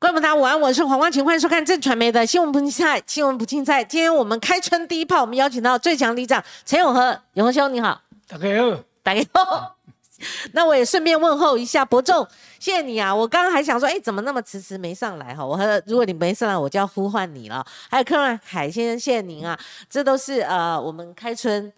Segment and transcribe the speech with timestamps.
[0.00, 3.82] 观众朋友大家午安，我是黄光晴，欢迎收看正传媒的新闻不青菜，新闻不青菜。
[3.82, 9.74] 今天我们开春第一炮，我们邀请到最强里长陈永和，永和兄你好，大家好，大家好。
[10.54, 12.24] 那我也顺便问候一下伯仲，
[12.60, 13.12] 谢谢你啊！
[13.12, 15.44] 我刚刚还想说，哎，怎么那么迟迟没上来哈？
[15.44, 17.66] 我和如果你没上来，我就要呼唤你了。
[17.90, 19.58] 还有柯润海先生，谢谢您啊！
[19.90, 21.72] 这都是呃，我们开春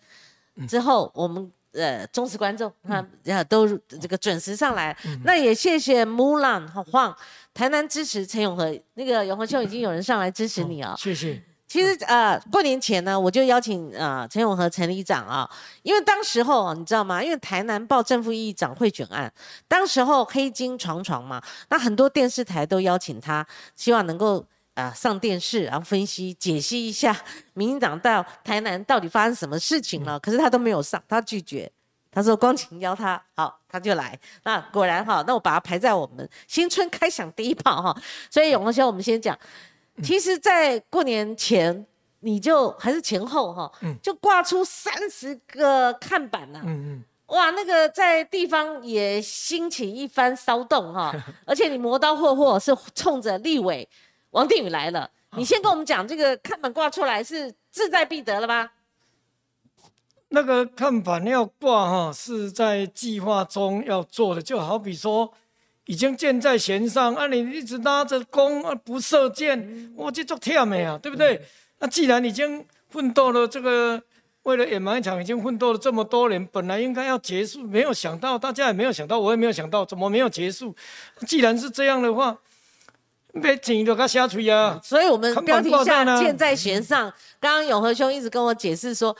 [0.68, 3.04] 之后，我们呃忠实观众哈，
[3.48, 3.66] 都
[4.00, 4.96] 这个准时上来。
[5.24, 7.16] 那也谢谢 Mulan 和晃。
[7.52, 11.42] 台南支持陈永和，那个永和秀已经有人上来支持你啊，谢谢。
[11.66, 15.48] 其实呃，过年前呢，我就邀请呃陈永和陈里长啊，
[15.82, 17.22] 因为当时候你知道吗？
[17.22, 19.32] 因为台南报正副议长贿选案，
[19.68, 24.44] 当时候黑金床床嘛，那很多电视台都邀请他，希望能够
[24.80, 27.16] 啊上电视，然后分析解析一下
[27.54, 31.70] 民进党到台南到底发生什么事情了，可是他都没有上，他拒绝。
[32.12, 34.18] 他说：“光晴邀他，好，他就来。
[34.42, 37.96] 那果然哈，那我把他排在我们新春开响第一炮哈。
[38.28, 39.38] 所以永和兄，我们先讲。
[40.02, 41.86] 其实，在过年前，
[42.18, 43.70] 你就还是前后哈，
[44.02, 46.60] 就挂出三十个看板呢。
[46.64, 47.04] 嗯嗯。
[47.26, 51.14] 哇，那个在地方也兴起一番骚动哈。
[51.46, 53.88] 而且你磨刀霍霍是冲着立委
[54.30, 55.10] 王定宇来了。
[55.36, 58.72] 你先 跟我们讲，这个看板挂出来是志在必得了吧？”
[60.32, 65.32] 那个看板要挂哈，是在计划中要做的，就好比说，
[65.86, 71.42] 已经箭在弦上啊，你一直拉着弓啊，不射箭，我就做跳没啊，对不对？
[71.80, 74.00] 那既然已经奋斗了这个，
[74.44, 80.72] 为了演一场已经奋斗了这么多年，本来应该要结束，没有想到，大家也没有想到，我也没有想到，怎么没有结束？
[81.26, 82.38] 既然是这样的话，
[83.40, 84.80] 别紧都给下去啊！
[84.82, 89.16] 所以我们标题下箭在弦上，刚刚永和兄一直跟我解释说。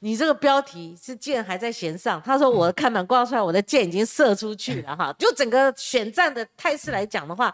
[0.00, 5.10] 你这个标题是箭还在弦上，他说我的看板挂出来，我的箭已经射出去了哈。
[5.18, 7.50] 就整个选战的态势来讲的话，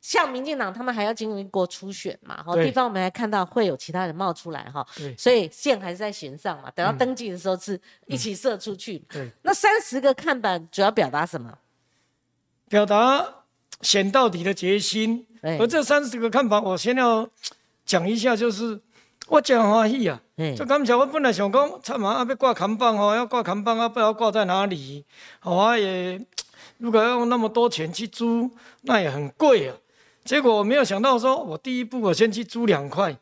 [0.00, 4.86] 像民进党他们还要经历过初选嘛，哈，地方我们还看到会有其他人冒出来哈，
[5.18, 9.00] 所以箭还是在弦上嘛，等到登记的时候是一起射出去。
[9.10, 11.52] 对，那三十个看板主要表达什么？
[12.70, 13.44] 表达
[13.82, 15.26] 选到底的决心。
[15.42, 17.28] 而这三十个看法，我先要
[17.84, 18.80] 讲一下，就是。
[19.30, 20.18] 我真欢喜啊！
[20.56, 25.04] 就感谢我本来想讲，他妈要挂扛棒哦，要挂扛棒啊，不知道挂在哪里。
[25.42, 26.18] 我也
[26.78, 28.50] 如果要用那么多钱去租，
[28.82, 29.76] 那也很贵啊。
[30.24, 33.14] 结果我没有想到，说我第一步我先去租两块，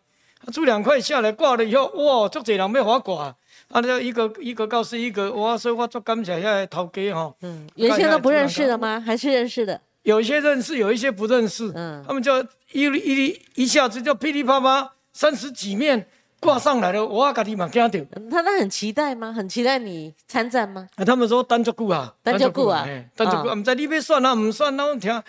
[0.52, 3.36] 租两块下来挂了以后，哇，足侪人要花挂，
[3.72, 7.34] 啊，就一个一个告诉一个，哇，所以我做感谢下来头家吼。
[7.40, 9.02] 嗯，原先都不认识的吗？
[9.04, 9.80] 还是认识的？
[10.06, 11.70] 有一些认识，有一些不认识。
[11.74, 12.40] 嗯，他们就
[12.70, 14.92] 一一一下子就噼里啪啪。
[15.12, 16.06] 三十几面
[16.38, 17.98] 挂上来了，我家己嘛惊到。
[18.30, 19.32] 他们很期待吗？
[19.32, 20.86] 很期待你参战吗？
[21.04, 22.86] 他们说单足久啊，单足久啊，
[23.16, 23.52] 单足久。
[23.52, 25.22] 唔知你要算啊，唔算，那听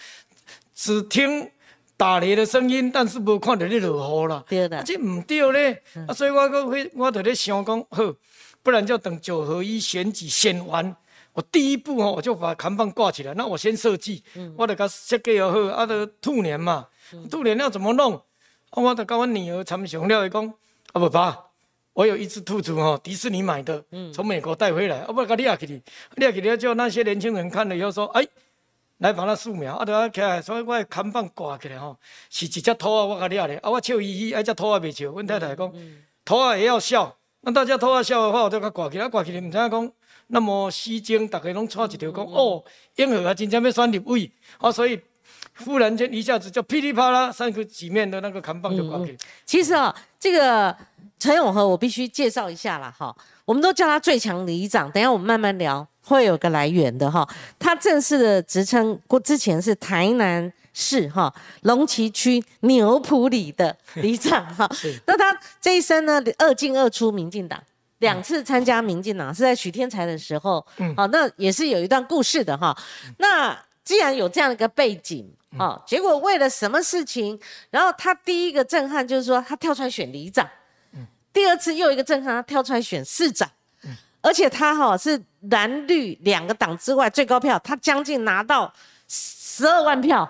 [0.75, 1.49] 只听
[1.95, 4.44] 打雷的声音，但是无看到你落雨啦。
[4.47, 5.81] 对的，这唔对咧。
[6.07, 8.13] 啊，所以我个会，我在咧想讲，好，
[8.61, 10.95] 不然就等九合一选举选完，
[11.38, 13.31] 我第一步哦，我就把扛棒挂起来。
[13.36, 14.24] 那我先设计，
[14.56, 16.88] 我得甲设计又好，啊，得兔年嘛，
[17.30, 18.20] 兔年要怎么弄？
[18.72, 20.48] 我得跟我女儿参详了，伊讲，
[20.94, 21.38] 啊不爸，
[21.94, 25.80] 我有一只兔子哦，迪士尼买的，从美国带回来，啊不，给你啊，给你，
[26.16, 28.28] 你给你，叫那些年轻人看了以后说，哎，
[28.98, 31.96] 来把它素描，啊，就起来，所以我看板挂起来吼，
[32.31, 35.72] 是一只兔啊，我给你啊咧，啊我笑嘻嘻，啊只兔啊未笑，阮太太讲，
[36.25, 39.92] 兔啊也要笑，那大家兔啊笑的话，我就给挂起来，挂起来，唔知影讲，
[40.27, 42.63] 那么戏精，大家拢撮一条讲，哦，
[42.95, 44.99] 英和啊，真正要选立委，啊所以。
[45.65, 49.17] 忽然间一下子就噼里啪啦三个几面的那个扛棒就挂给。
[49.43, 50.75] 其实啊，这个
[51.17, 54.89] 陈永和我必须介绍一下了哈，我们都叫他最强里长。
[54.91, 57.27] 等下我们慢慢聊，会有个来源的哈。
[57.57, 61.33] 他正式的职称过之前是台南市哈
[61.63, 64.69] 龙崎区牛埔里的里长哈。
[65.07, 67.61] 那他这一生呢，二进二出民进党，
[68.00, 70.66] 两次参加民进党是在许天才的时候，
[70.96, 72.78] 好，那也是有一段故事的哈。
[73.18, 75.31] 那既然有这样的一个背景。
[75.58, 77.40] 哦，结果为了什么事情？
[77.71, 80.48] 然后他第一个震撼就是说，他跳出来选里长。
[80.92, 81.07] 嗯。
[81.31, 83.50] 第二次又一个震撼，他跳出来选市长。
[83.83, 83.95] 嗯。
[84.21, 85.19] 而且他哈是
[85.50, 88.71] 蓝绿两个党之外最高票，他将近拿到
[89.07, 90.30] 十二万票。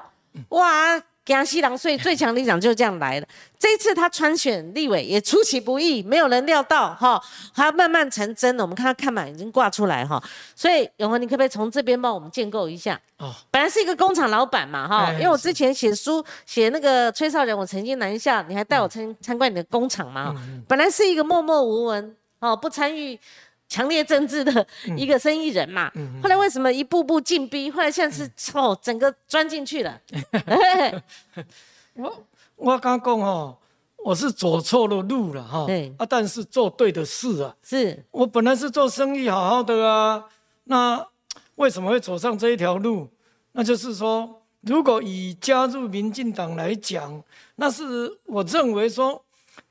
[0.50, 1.01] 哇！
[1.35, 3.27] 江西郎所以最强里长就是这样来的。
[3.59, 7.21] 这一次他参选立委也出其不意，没有人料到哈，
[7.53, 8.63] 他慢慢成真了。
[8.63, 10.24] 我们看他看板已经挂出来哈，
[10.56, 13.00] 所以永和，你可不可以从这边帮我们建构一下？
[13.18, 20.35] 哦，本来是一个工厂老板嘛哈，因为我之前写书写那个崔少仁，我曾经南下，你还带我参参观你的工厂嘛。
[20.68, 23.19] 本来是一个默默无闻哦，不参与
[23.67, 24.65] 强烈政治的
[24.95, 25.91] 一个生意人嘛。
[26.21, 27.69] 后来为什么一步步进逼？
[27.69, 29.99] 后来现在是哦，整个钻进去了。
[31.95, 32.23] 我
[32.55, 33.57] 我刚讲哦，
[33.97, 35.65] 我是走错了路了哈。
[35.65, 37.55] 对啊，但是做对的事啊。
[37.61, 40.23] 是我本来是做生意好好的啊，
[40.65, 41.07] 那
[41.55, 43.09] 为什么会走上这一条路？
[43.51, 47.23] 那就是说，如果以加入民进党来讲，
[47.55, 49.23] 那是我认为说。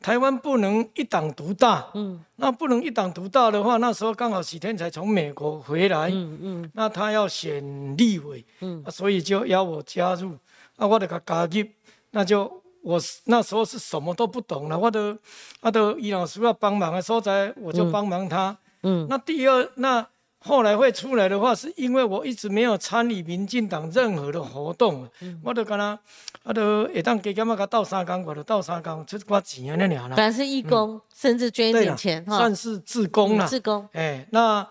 [0.07, 7.61] 台湾不能一党独大，嗯，那不能一党独大的话，那时候刚好许天才从美国回来，嗯嗯，那他要选
[7.97, 10.39] 立委，嗯，所以就邀我加入，
[10.77, 11.69] 啊，我得他加入，
[12.13, 15.19] 那就我那时候是什么都不懂了，我的，
[15.61, 20.07] 我，的伊老师要帮忙的所在，我就帮忙他，嗯，那第二那。
[20.47, 25.09] 后来会出来的话，是因为我一直没有参与民进党任何的活动，
[25.43, 25.99] 我都跟他，
[26.45, 30.15] 我都一当给干嘛个倒三缸，我都倒三缸，就是花几年那年了。
[30.15, 33.47] 本来是义工，甚至捐一点钱，算是自工了。
[33.49, 33.89] 自工。
[33.93, 34.65] 哎，那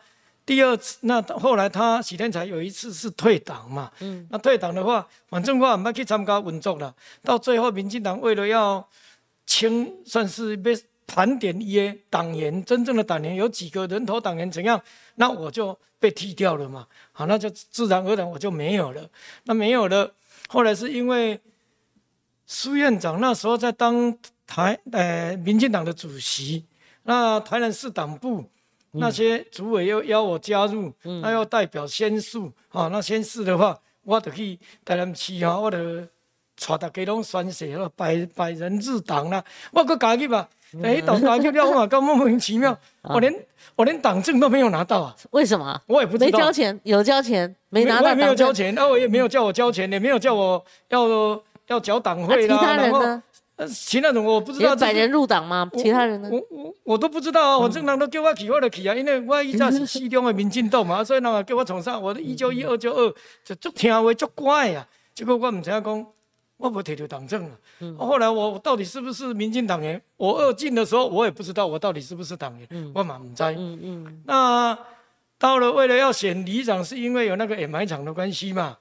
[0.45, 6.95] 第二次，那后来他许天才有一次是退党嘛，嗯，那退党的话，反正我也没去参加运作了。
[7.21, 8.87] 到最后，民进党为了要
[9.45, 10.73] 清，算是被。
[11.07, 14.81] 盘点一些党员，真正的党员有几个人头党员怎样？
[15.15, 16.87] 那我就被踢掉了嘛。
[17.11, 19.09] 好，那就自然而然我就没有了。
[19.43, 20.11] 那没有了，
[20.47, 21.39] 后来是因为
[22.45, 24.17] 苏院长那时候在当
[24.47, 26.65] 台呃民进党的主席，
[27.03, 28.43] 那台南市党部
[28.91, 32.87] 那些主委又邀我加入，那要代表先诉啊。
[32.87, 36.07] 那先试的话，我得去台南市啊，我得
[36.57, 39.43] 带大家拢宣誓了，百百人入党啦。
[39.71, 40.49] 我搁加入吧。
[40.83, 43.33] 哎，党党就掉嘛，搞莫名其妙， 我连
[43.75, 45.15] 我连党证都没有拿到啊！
[45.31, 45.79] 为什么？
[45.87, 46.25] 我也不知道。
[46.25, 48.03] 没交钱，有交钱，没拿到。
[48.03, 52.57] 我也没有交钱，那我也没有叫我交钱，也没有叫我要要缴党费啦。
[52.57, 53.23] 其他人呢？
[53.57, 54.75] 呃，其他人我不知道。
[54.75, 55.69] 百人入党吗？
[55.77, 56.29] 其他人呢？
[56.29, 57.57] 我我我都不知道啊！
[57.57, 63.13] 我正常都叫我去，我就去啊，因为我以前是西中的民进党嘛，所以那个叫我从上，我一九一二九二
[63.45, 64.85] 就足听话足乖啊。
[65.13, 66.05] 结果我唔知影讲。
[66.57, 67.97] 我不提到党政了。
[67.97, 70.01] 后来我到底是不是民进党员？
[70.15, 72.91] 我二进的时候，我也不知道我到底是不是党员。
[72.93, 73.43] 我满唔知。
[73.43, 74.23] 嗯嗯。
[74.25, 74.77] 那
[75.37, 78.77] 到了为了要选里长，是因为有那个掩埋场的关系嘛？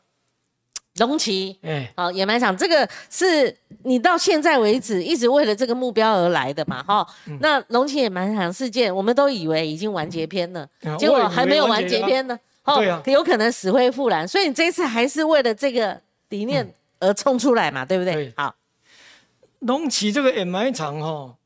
[0.99, 1.59] 龙旗。
[1.63, 1.93] 哎。
[1.97, 6.81] 好，掩埋场这个是你到现在为止一直为了这个目标而来的嘛？
[6.85, 7.05] 哈。
[7.41, 10.67] 那龙旗掩埋场事件，我们都以为已经完结篇了，
[10.97, 12.39] 结果还没有完结篇呢。
[12.65, 13.03] 对啊。
[13.07, 16.73] 有可能死灰复燃，所以你这一次还是为了这个理念。
[17.05, 18.33] 而冲出来嘛，对不对？
[18.37, 18.55] 好，
[19.61, 21.37] 隆起这个掩埋场哈，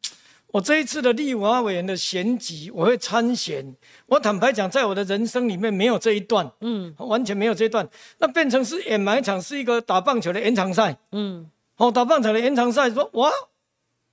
[0.52, 3.76] 我这一次的立法委员的选举，我会参选。
[4.06, 7.88] 我坦白讲，在我的人生里面没有这一段，嗯，完全没有这一段。
[8.18, 13.30] 那变成是掩埋场，是一个打棒球的延长赛，嗯，哦，打棒球的延长赛，说哇，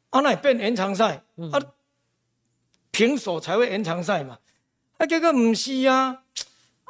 [0.10, 1.62] 阿那变延长赛，啊，
[2.92, 4.40] 平手才会延长赛嘛，
[4.98, 6.24] 啊，结果唔是啊，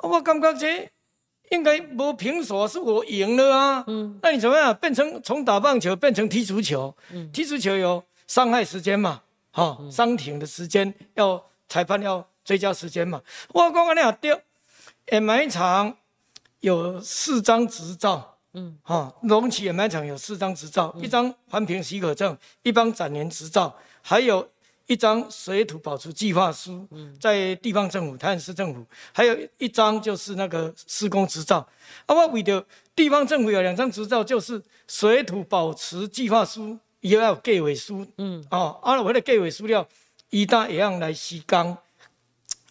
[0.01, 0.89] 我感觉这。
[1.51, 3.83] 应该不平手，是我赢了啊！
[3.87, 6.95] 嗯，那你怎么样变成从打棒球变成踢足球？
[7.11, 9.21] 嗯，踢足球有伤害时间嘛？
[9.51, 13.21] 哈，伤停的时间要裁判要追加时间嘛？
[13.49, 14.41] 我讲安尼啊，对，
[15.11, 15.95] 掩埋场
[16.61, 24.47] 有四张执照，嗯，哈，隆起掩埋场有四张执照，一张环评许可证，一张展年执照，还有。
[24.87, 26.87] 一张水土保持计划书，
[27.19, 31.57] 在地方政府、台南市政府，还有一张就是那个施工执照。
[32.05, 32.63] 啊，我为了
[32.95, 38.05] 地方政府有两张执照，就是水土保持计划书，也要有计划书。
[38.17, 39.87] 嗯，哦，啊，我的计划书了，
[40.29, 41.75] 伊搭一样来施工。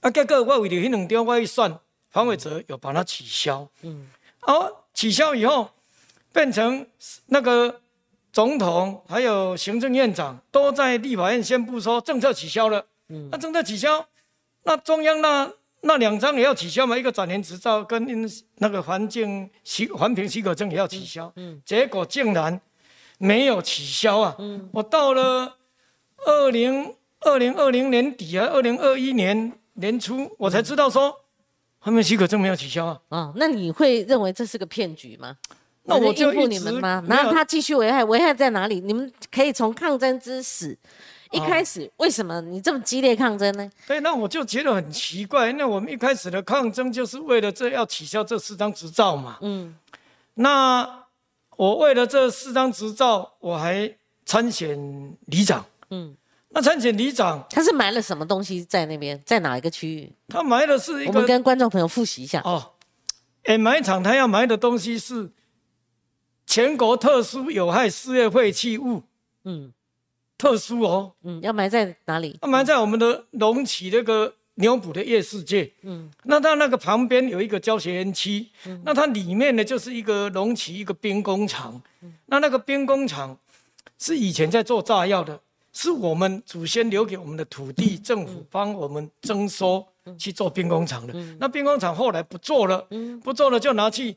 [0.01, 1.81] 啊，结果我为了迄两张，我一算，
[2.13, 3.69] 黄伟哲有把它取消。
[3.83, 4.09] 嗯，
[4.43, 5.71] 哦，取消以后
[6.33, 6.87] 变成
[7.27, 7.81] 那个。
[8.35, 12.85] 总统还有行政院长都在立法院宣布说政策取消了。
[13.09, 14.05] 嗯，那政策取消，
[14.65, 15.49] 那中央那
[15.83, 16.99] 那两张也要取消嘛？
[16.99, 21.33] 一个转年执照跟那个环境许环评许可证也要取消。
[21.37, 22.61] 嗯，结果竟然
[23.19, 24.35] 没有取消啊！
[24.41, 25.57] 嗯，我到了
[26.27, 31.21] 二零二零二零年底啊，二零二一年年初我才知道说
[31.79, 33.01] 环评许可证没有取消啊。
[33.11, 35.37] 啊，那你会认为这是个骗局吗？
[35.87, 37.05] 那我就应付你们吗？
[37.07, 38.81] 然后他继续危害，危害在哪里？
[38.81, 40.77] 你们可以从抗争之始
[41.31, 43.71] 一开始，为什么你这么激烈抗争呢？
[43.87, 45.53] 对，那我就觉得很奇怪。
[45.53, 49.37] 那我们一开始的抗争就是为了这要取消这四张执照嘛。
[49.43, 49.77] 嗯。
[50.35, 51.05] 那
[51.57, 55.67] 我为了这四张执照，我还参选里长。
[55.91, 56.17] 嗯。
[56.49, 59.21] 那参选里长，他是埋了什么东西在那边？
[59.27, 60.11] 在哪一个区域？
[60.29, 61.13] 他埋的是一个。
[61.13, 62.41] 我们跟观众朋友复习一下。
[62.43, 62.71] 哦。
[63.43, 65.31] 哎，埋场他要埋的东西是。
[66.47, 69.03] 全国特殊有害事业废弃物，
[69.45, 69.73] 嗯，
[70.37, 72.39] 特殊哦，嗯，要埋在哪里？
[72.43, 83.37] 要埋在我们的龙起那个牛埔的夜世界，嗯，那它那个旁边有一个教学园区，嗯，那它里面呢就是一个龙旗，一个兵工厂，嗯，那那个兵工厂
[83.99, 85.41] 是以前在做炸药的，
[85.73, 89.85] 是我们祖先留给我们的土地，政府帮我们征收
[90.19, 91.15] 去做兵工厂的。
[91.41, 92.87] 那兵工厂后来不做了，
[93.23, 94.17] 不做了就拿去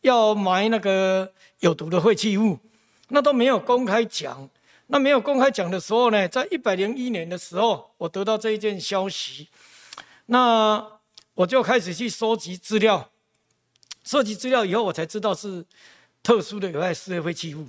[0.00, 2.58] 要埋那个有毒的废弃物，
[3.08, 4.48] 那都没有公开讲。
[4.88, 9.48] 那没有公开讲的时候呢，在一百零一年的时候，我得到这一件消息。
[10.26, 10.86] 那
[11.34, 13.10] 我就开始去收集资料，
[14.04, 15.64] 收集资料以后，我才知道是
[16.22, 17.66] 特殊的有害事业废弃物。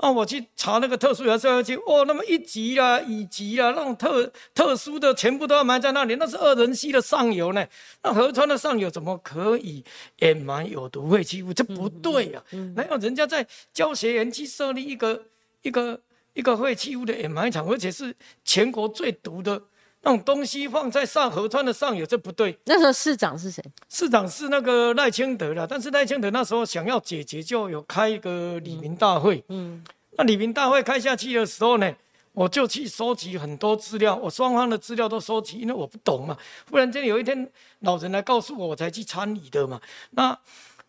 [0.00, 7.66] 啊，我去查那个特殊有害事业废弃物，哦，那么一级啦、乙级啦，那种特特殊的全部都要埋在那里，那是二人溪的上游呢。
[8.02, 9.84] 那河川的上游怎么可以
[10.20, 11.52] 掩埋有毒废弃物？
[11.52, 12.42] 这不对呀！
[12.74, 15.22] 哪有人家在教学园去设立一个
[15.60, 16.00] 一个
[16.32, 19.62] 一个废弃物的掩埋场，而且是全国最毒的？
[20.02, 22.58] 那种东西放在上河川的上游，这不对。
[22.64, 23.62] 那时候市长是谁？
[23.88, 25.66] 市长是那个赖清德了。
[25.66, 29.44] 但是赖清德那时候想要解决，就有开一个李明大会。
[29.48, 31.94] 嗯，那李明大会开下去的时候呢，
[32.32, 36.36] 我就去收集很多资料，我双方的资料都收集，因为我不懂嘛。
[36.70, 39.80] 忽然间有一天，老人来告诉我，我才去参与的嘛。
[40.12, 40.38] 那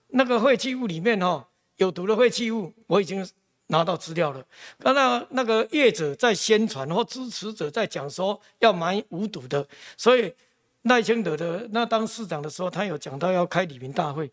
[0.10, 3.28] 那个废弃物里面哈，有毒的废弃物，我已经。
[3.72, 4.46] 拿到资料了，
[4.78, 10.32] 刚那那个业者在宣传，或支持者在讲说要埋无毒的，所以
[10.84, 14.30] 赖清德的那当市长的时候，他有讲到要开李明大会，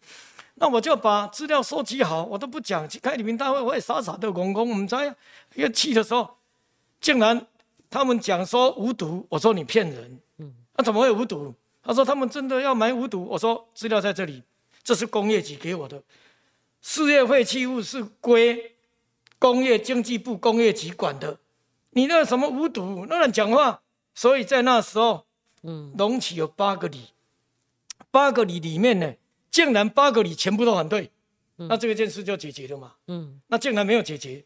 [0.57, 5.15] 那我就把资料收集好，我都不讲去开李明大会，我也傻傻的公公，我们在
[5.55, 6.29] 要去的时候，
[7.01, 7.47] 竟然
[7.89, 11.55] 他们讲说无毒，我说你骗人，嗯，那怎么会无毒？
[11.85, 14.43] 他说他们真的要埋无毒，我说资料在这里，
[14.83, 16.03] 这是工业局给我的，
[16.83, 18.75] 事业废弃物是归。
[19.39, 21.39] 工业经济部工业局管的，
[21.91, 23.83] 你那什么无毒，那人讲话，
[24.15, 25.27] 所以在那时候，
[25.63, 27.11] 嗯，隆起有八个里，
[28.11, 29.15] 八个里里面呢，
[29.51, 31.11] 竟然八个里全部都反对，
[31.57, 34.45] 那这个件事就解决了嘛，嗯，那竟然没有解决，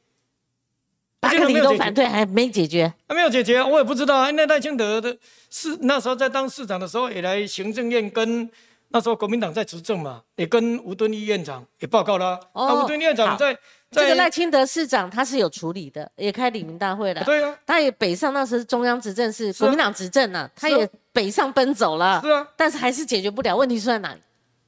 [1.20, 4.30] 八个里都反对还没解决，还没有解决，我也不知道啊。
[4.30, 5.16] 那赖清德的
[5.48, 8.50] 市那时候在当市长的时候，也来行政院跟。
[8.92, 12.38] 那时候国民党在执政嘛，也跟吴敦义院长也报告了。
[12.52, 13.56] 哦，吴敦义院长在
[13.90, 17.24] 这个赖清德市长他是有处理的，也开李明大会了。
[17.24, 22.20] 对啊，他也北上，那时候中央执政是国民党执政啊，他也北上奔走了。
[22.22, 24.20] 是啊，但是还是解决不了问题出在哪里？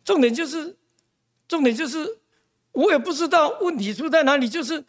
[0.05, 0.77] 重点就是，
[1.47, 2.19] 重点就是，
[2.73, 4.85] 我也不知道问题出在哪里，就是。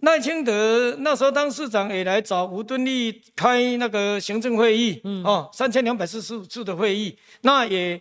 [0.00, 8.00] 赖清德那时候当市长也来找吴敦义开那个行政会议，哦，三千两百四十五次的会议，那也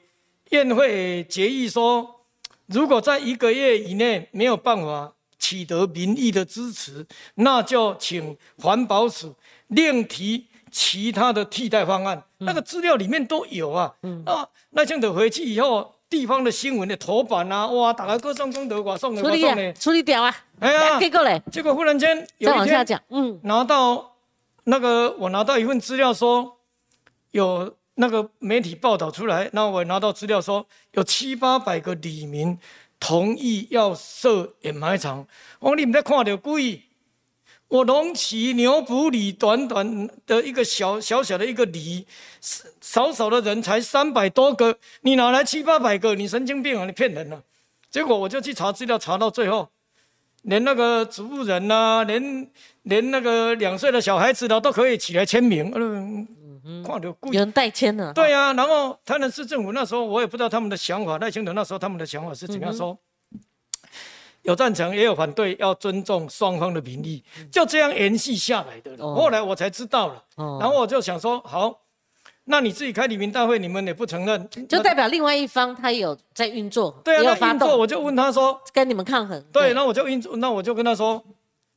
[0.52, 2.22] 宴会决议说，
[2.68, 9.36] 如果在一个月以内没有办法取得民意的支持，那就请环保署
[9.70, 12.24] 另提其他的替代方案。
[12.38, 13.96] 那个资料里面都有啊。
[14.26, 15.96] 啊，赖清德回去以后。
[16.10, 20.36] 地方的新闻的头版啊，哇，大家各送功德，我送的，我送的，处理掉啊！
[20.60, 24.16] 哎呀，结果嘞，结果忽然间有一天，嗯，拿到
[24.64, 26.60] 那个我拿到一份资料说，
[27.32, 32.58] 有那个媒体报道出来，那我拿到资料说有七八百个里民
[33.00, 35.28] 同意要设掩埋场，
[35.60, 36.84] 我你们在看到故意。
[37.70, 42.08] 我龙旗牛埔里短短的一个小小小的一个里，
[42.88, 46.16] 少少的人才三百多个，你哪来七八百个？
[46.16, 46.86] 你神经病啊！
[46.86, 47.44] 你骗人啊！
[47.92, 49.68] 结果我就去查资料，查到最后，
[50.44, 52.50] 连那个植物人呐，连
[52.84, 55.70] 连那个两岁的小孩子的，都可以起来签名。
[55.76, 56.26] 嗯
[56.64, 56.86] 嗯，
[57.24, 58.14] 有人代签了。
[58.14, 61.18] 对呀，然后台南市政府那时候，我也不知道他们的想法。
[61.18, 62.98] 赖清德那时候他们的想法是怎样说？
[64.44, 68.98] 有赞成也有反对，要尊重双方的民意，就这样延续下来的。
[68.98, 71.82] 后来我才知道了，然后我就想说，好，
[72.50, 79.42] 那你自己开李明大会，你们也不承认，就代表另外一方他有在运作，对啊，运作，我就问他说，跟你们抗衡。
[79.52, 81.24] 对，那我就运作，那我就跟他说，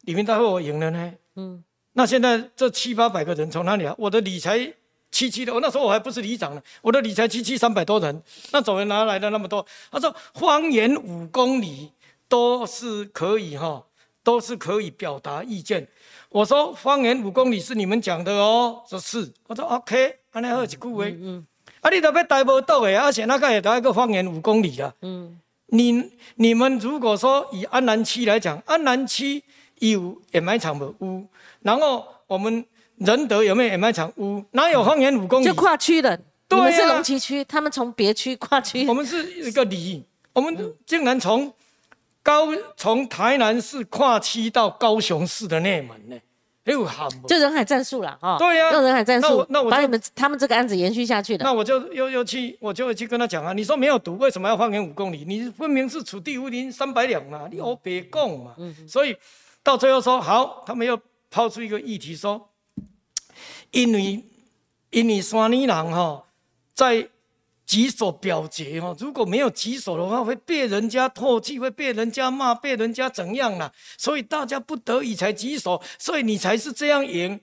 [0.02, 1.12] 李明大会我赢了呢。
[1.36, 1.62] 嗯，
[1.92, 3.94] 那现在这七八百个人从哪里啊？
[3.98, 4.72] 我的理财
[5.10, 8.22] 七七的，我那时候我还不是里长呢，我的理财七七三百多人，
[8.52, 9.66] 那怎么哪来的那么多？
[9.90, 11.92] 他说方圆五公里。
[12.30, 13.84] 都是可以哈，
[14.22, 15.88] 都是可以表达意见。
[16.28, 21.04] 我说方圆五公里是你们讲的哦，这是我说 OK，安尼好一句话。
[21.04, 21.46] 嗯嗯。
[21.80, 24.92] 啊，你都要带不到的，而且那个也得一个方圆五公里啊。
[25.02, 25.38] 嗯。
[25.66, 29.42] 你你们如果说以安南区来讲，安南区
[29.78, 31.26] 有掩埋场的屋，
[31.62, 32.64] 然后我们
[32.96, 34.44] 仁德有没有掩埋场屋？
[34.52, 35.44] 哪有方圆五公里？
[35.44, 36.16] 就跨区的。
[36.48, 36.62] 对啊。
[36.62, 38.86] 我们是龙崎区，他们从别区跨区。
[38.86, 41.52] 我们是一个里，我们竟然从。
[42.22, 46.16] 高从台南市跨区到高雄市的内门呢，
[46.64, 47.08] 哎有喊？
[47.26, 48.36] 就人海战术了哈。
[48.38, 51.44] 对呀用人海战术那我，那我把你们他们这个案子延续下去的。
[51.44, 55.24] 那我就又又去，我就会去跟他讲啊，你说没有毒，为什么要方圆五公里？
[55.26, 58.54] 你分明是楚地无银三百两嘛，你哦别供嘛。
[58.86, 59.16] 所以
[59.62, 61.00] 到最后说好，他们又
[61.30, 62.50] 抛出一个议题说，
[63.70, 64.22] 因为
[64.90, 66.24] 因为山里人哈、
[66.74, 67.08] 在
[67.70, 73.72] 举手表决哦，如果没有举手的话，会被人家唾弃，会被人家骂，被人家怎样啦？
[73.96, 77.38] 所以大家不得已才举手，所以你才是这样赢。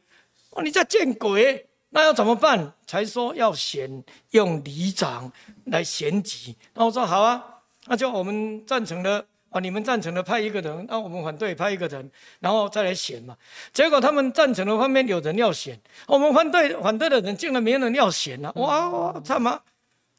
[0.49, 1.65] 哦，你在见鬼！
[1.91, 2.73] 那要怎么办？
[2.85, 5.31] 才说要选用里长
[5.67, 6.53] 来选举。
[6.73, 7.41] 那我说好啊，
[7.85, 13.33] 那就我们赞成的啊，你们赞成的派一个人，那我们反对派一个人，然后再来选嘛。
[13.71, 19.57] 结果他们赞成的方面有人要选，我们反对反对的人竟然没人要选了、哇，他妈！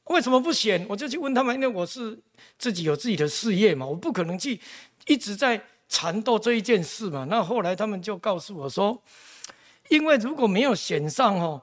[0.09, 0.85] 为什么不选？
[0.89, 2.19] 我就去问他们，因为我是
[2.59, 4.61] 自己有自己的事业嘛，我不可能去
[5.07, 7.27] 一直在缠斗这一件事嘛。
[7.31, 9.01] 那后来他们就告诉我说，
[9.89, 11.63] 因为如果没有选上哦，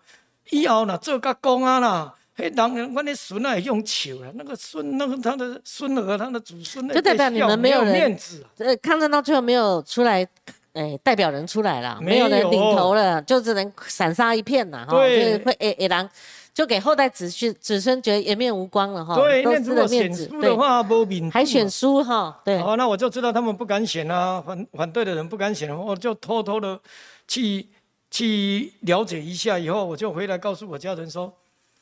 [0.50, 8.50] 以后呢做个公啊啦，嘿，人我的孙啊也用球了，那个孙那个他的孙儿，他的祖孙，就代表你们没有有人面子啊。
[8.58, 10.28] 呃，抗战到最后没有出来，
[10.74, 16.10] 哎，代表人出来了，没没有人有领头了，就只能散沙一片了，哈，对就是会诶诶狼，
[16.56, 26.80] 就给后代子孙子孙觉得颜面无光了哈，对，因为都失如果选输的话，不民还选输哈，对，好，那我就知道他们不敢选啊，反反对的人不敢选，我就偷偷的
[27.28, 27.68] 去
[28.10, 31.34] 去了解一下，以后我就回来告诉我家人说，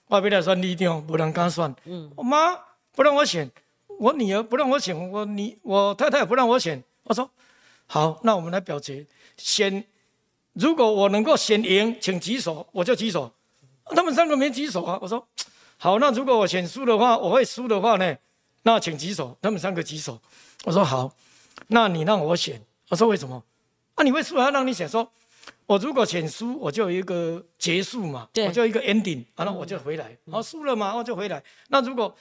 [0.08, 1.76] 我要来选里长，不能敢选。
[1.86, 2.58] 嗯，我妈
[2.96, 3.48] 不让我选，
[4.00, 6.84] 我女儿不让我选，我你我太太也不让我选。
[7.04, 7.30] 我说
[7.86, 9.06] 好，那我们来表决，
[9.38, 9.84] 选，
[10.54, 13.32] 如果我能够选赢，请举手，我就举手。
[13.86, 15.28] 他们三个没举手啊，我说
[15.78, 18.16] 好，那如果我选输的话，我会输的话呢，
[18.64, 19.38] 那请举手。
[19.42, 20.22] 他们三个举手。
[20.64, 21.14] 我说好，
[21.68, 22.62] 那你让我选。
[22.90, 23.44] 我说为什么？
[23.96, 24.88] 啊，你会输还要让你选？
[24.88, 25.12] 说，
[25.66, 30.18] 我如果选输，我就有一个结束嘛，我就有一个 ending，完了我就回来。
[30.32, 31.44] 好，输了嘛，我就回来。
[31.68, 32.16] 那如果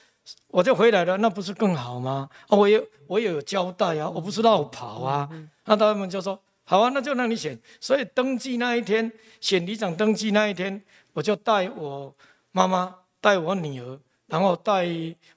[0.47, 2.29] 我就回来了，那不是更好吗？
[2.47, 5.29] 啊，我也我也有交代啊，我不是绕跑啊。
[5.65, 7.57] 那他们就说好啊，那就让你选。
[7.79, 12.13] 所以登记那一天，选里长登记那一天，我就带我
[12.51, 14.87] 妈妈，带我女儿，然后带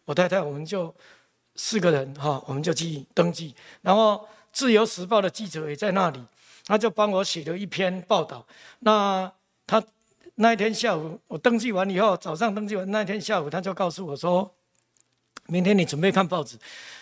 [0.04, 0.94] 我太太，我们就
[1.54, 3.54] 四个人哈，我们就去登记。
[3.82, 4.14] 然后
[4.52, 6.22] 《自由时报》的记者也在那里，
[6.64, 8.46] 他就帮我写了一篇报道。
[8.80, 9.30] 那
[9.66, 9.82] 他
[10.36, 14.54] 那一天下午我登记完以后，早上登记完那一天下午，他就告诉我说，
[15.46, 16.58] 明天你准备看报纸。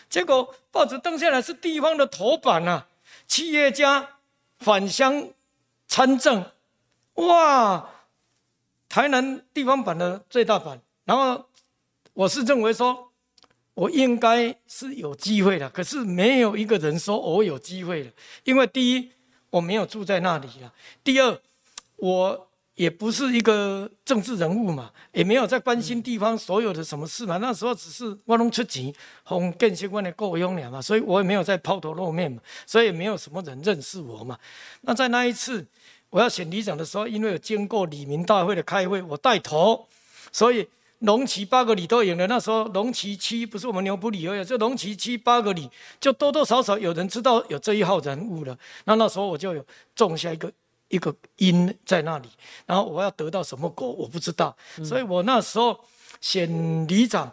[0.08, 2.87] 结果报纸登下来是地方的头版啊，
[3.26, 4.18] 企业家
[4.58, 5.30] 返乡
[5.88, 6.44] 参政，
[7.14, 7.90] 哇！
[8.88, 11.44] 台南地方版的最大版，然后
[12.12, 13.11] 我是认为说，
[13.75, 18.12] 我应该是有机会的，可是没有一个人说我有机会的，
[18.44, 19.11] 因为第一
[19.51, 21.40] 我没有住在那里了，第二
[21.97, 28.94] 我也不是一个政治人物嘛，也没有在关心地方所有的什么事嘛，那时候只是我拢出钱，
[29.25, 34.38] 红更相关的够用了嘛，所以我也没有在抛头露面嘛，所以也没有什么人认识我嘛。
[34.83, 35.66] 那在那一次。
[36.14, 39.88] 我要选里长的时候，因为有经过里民大会的开会，我带头，
[40.31, 40.68] 所以
[41.00, 42.24] 龙旗八个里都赢了。
[42.29, 48.57] 那时候龙旗七不是我们牛埔里而已，就龙旗七八个里就多多少少有人知道有这一号人物了。
[48.85, 50.53] 那那时候我就有种下一个
[50.87, 52.29] 一个因在那里，
[52.64, 55.81] 然后我要得到什么果我不知道，所以我那时候
[56.20, 57.33] 选里长，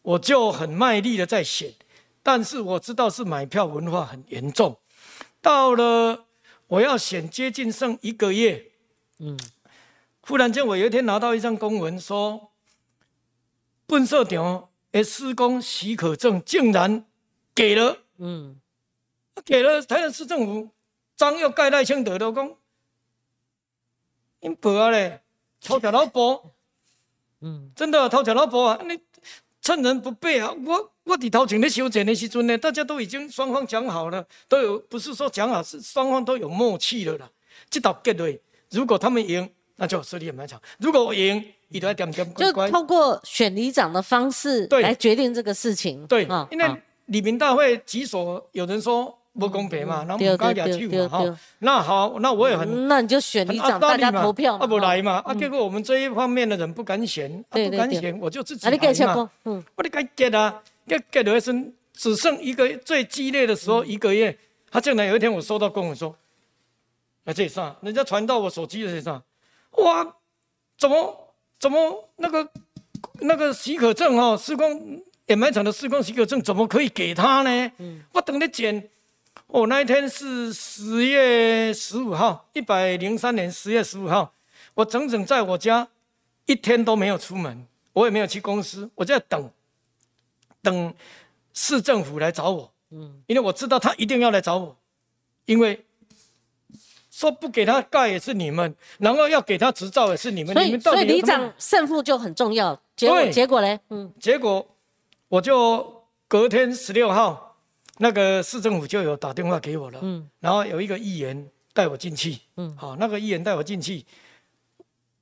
[0.00, 1.70] 我就很卖力的在选，
[2.22, 4.78] 但是我知道是买票文化很严重，
[5.42, 6.24] 到了。
[6.72, 8.72] 我要选接近剩一个月，
[9.18, 9.38] 嗯，
[10.22, 12.50] 忽然间我有一天拿到一张公文说，
[13.86, 17.04] 本社长的施工许可证竟然
[17.54, 18.58] 给了，嗯，
[19.44, 20.70] 给了台南市政府，
[21.14, 22.56] 张又盖赖清德的讲，
[24.40, 25.20] 因爸啊嘞，
[25.60, 26.54] 偷吃老婆，
[27.40, 28.98] 嗯，真的偷吃老婆啊，你
[29.62, 30.90] 趁人不备啊，我。
[31.04, 37.28] 我伫头前咧修剪的时阵呢，大家都已经双方讲好了，都有不是说讲好，是双方都有默契了啦。
[37.68, 38.38] 这道结论，
[38.70, 42.68] 如果他们赢，那就实力很蛮长；如果我赢，伊都要点点乖乖。
[42.68, 46.06] 就通过选里长的方式来决定这个事情。
[46.06, 46.22] 对，
[46.52, 51.38] 因为里民大会几所，有人说不公平嘛，然后不刚雅去嘛哈。
[51.58, 54.64] 那好，那我也很，那你就选里长，大家投票嘛。
[54.64, 59.30] 啊不来嘛，啊结果我们这一方面的人不敢选，不敢选，我就自己来嘛。
[59.44, 60.62] 嗯，我你该结啊。
[60.86, 64.36] 要给留生只剩一个最激烈的时候一个月，
[64.68, 66.12] 他竟然有一天我收到公文说，
[67.24, 69.22] 啊这上人家传到我手机的这上，
[69.78, 70.16] 哇，
[70.76, 72.48] 怎么怎么那个
[73.20, 77.72] 那个许可证哦，施工掩埋场的施工许可证怎么可以给他呢？
[77.78, 78.90] 嗯，我等你捡，
[79.52, 84.32] 哦，那一天是十月十五号，一百零三年十月十五号，
[84.72, 85.86] 我整整在我家
[86.46, 89.50] 一天都没有出门，我也没有去公司，我在等，
[90.62, 90.94] 等
[91.52, 92.72] 市政府来找我。
[92.92, 94.74] 嗯，因为我知道他一定要来找我，
[95.44, 95.84] 因为
[97.10, 100.54] 说不给他盖也是你们，然后要给他执照也是你们。
[100.54, 102.80] 所以，所以里长长胜负就很重要。
[102.96, 103.78] 结果，结果呢？
[103.90, 104.66] 嗯，结果
[105.28, 107.51] 我就隔天十六号，
[107.98, 109.98] 那个市政府就有打电话给我了。
[110.02, 112.38] 嗯，然后有一个议员带我进去。
[112.56, 114.04] 嗯，好，那个议员带我进去，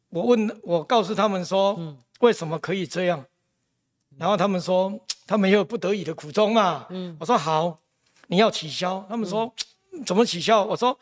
[0.08, 3.24] 我问我告诉他们说，嗯，为什么可以这样？
[4.18, 4.98] 然后他们说。
[5.26, 6.88] 他们也有不得已的苦衷嘛。
[6.90, 7.78] 嗯，我说好，
[8.26, 9.06] 你要取消。
[9.08, 9.54] 他们说
[10.04, 10.64] 怎么取消？
[10.64, 10.98] 我说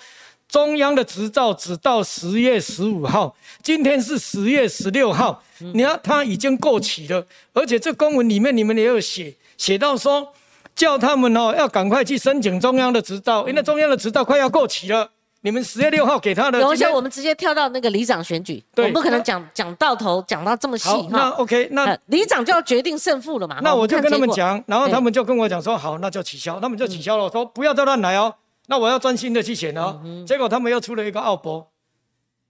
[0.47, 10.35] 中央的执照只到十月十五号，今天是十月十六号，你看他已经过期了，而且这公文里面你们也有写，写到说
[10.79, 15.11] 叫他们哦要赶快去申请中央的执照，因为中央的执照快要过期了。
[15.41, 21.09] 你们十月六号给他的，等一下我们直接跳到那个里长选举，我们不可能讲讲到头讲到这么细哈。
[21.11, 23.59] 那 OK，那里长就要决定胜负了嘛。
[23.63, 28.35] 那我就跟他们讲，然后他们就跟我讲说好，那就取消，他们就取消了，说不要再乱来哦。
[28.67, 30.01] 那我要专心的去选哦。
[30.27, 31.71] 结果他们又出了一个奥博，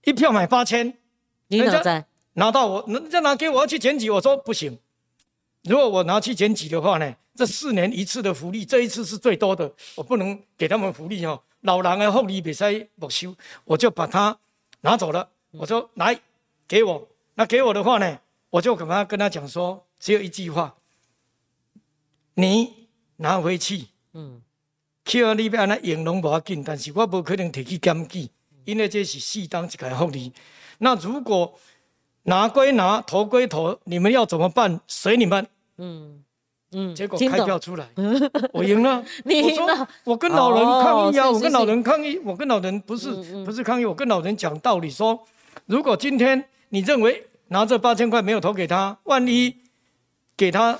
[0.03, 0.95] 一票买八千，
[1.47, 2.05] 你哪在？
[2.33, 4.79] 拿到我，人家拿给我要去检举，我说不行。
[5.63, 11.41] 如果我拿去检举的话呢，这四年一次的福利，这一次是最多的，我不能给他们福利哦。
[11.61, 14.37] 老人的福利比赛没收，我就把它
[14.81, 15.29] 拿走了。
[15.51, 16.19] 我说来
[16.67, 20.75] 给我，那给我的话呢，我就跟他跟他讲说，只有一句话，
[22.33, 24.41] 你拿回去，嗯，
[25.05, 28.27] 去里边那用拢无要紧，但是我不可能提去检举，
[28.65, 30.33] 因为这是适当一个福利。
[30.79, 31.57] 那如果
[32.23, 34.81] 拿归拿，投归投，你们要怎么办？
[34.87, 35.47] 随你们。
[35.77, 36.25] 嗯。
[36.71, 37.87] 嗯，结果开票出来，
[38.53, 39.03] 我赢了。
[39.23, 39.87] 你赢了。
[40.03, 41.29] 我跟老人抗议啊！
[41.29, 43.09] 我跟老人抗议，我跟老人不是
[43.43, 45.19] 不是抗议，我跟老人讲道理说，
[45.65, 49.55] 如果今天你认为拿这八千块没有投给他，万一
[50.37, 50.77] 给他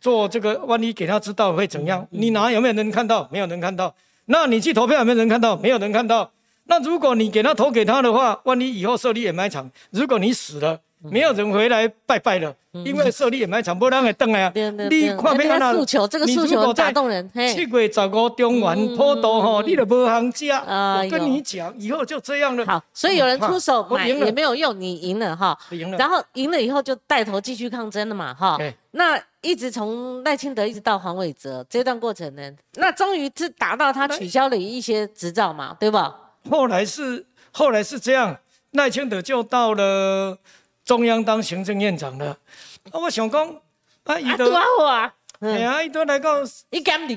[0.00, 2.04] 做这个，万一给他知道会怎样？
[2.10, 3.28] 你拿有没有人看到？
[3.30, 3.94] 没有人看到。
[4.24, 5.56] 那你去投票有没有人看到？
[5.56, 6.32] 没有人看到。
[6.64, 10.80] 那如果你给他投给他的话，万一以后设立掩埋场，如果你死了。
[11.10, 14.52] 没有人回来拜拜了，因为设立掩埋场，不让人登来啊。
[14.54, 15.72] 你看没看到？
[15.72, 17.28] 诉求这个诉求打动人。
[17.34, 20.48] 七月十五中原普渡吼，你都无行吃。
[20.50, 22.64] 我跟你讲，以后就这样了。
[22.64, 25.58] 好，所以有人出手买也没有用，你赢了哈。
[25.70, 25.98] 赢了。
[25.98, 28.56] 然后赢了以后就带头继续抗争了嘛哈。
[28.92, 32.42] 那一直从赖清德一直到黄伟哲这段过程呢，
[32.74, 36.14] 那终于是达到他取消了一些执照嘛，对吧？
[36.48, 38.36] 后来是后来是这样，
[38.72, 40.38] 赖清德就到了。
[40.84, 42.36] 中央当行政院长的，
[42.90, 43.48] 啊，我想讲，
[44.04, 44.52] 啊，伊都，
[45.40, 46.44] 哎呀，伊都来到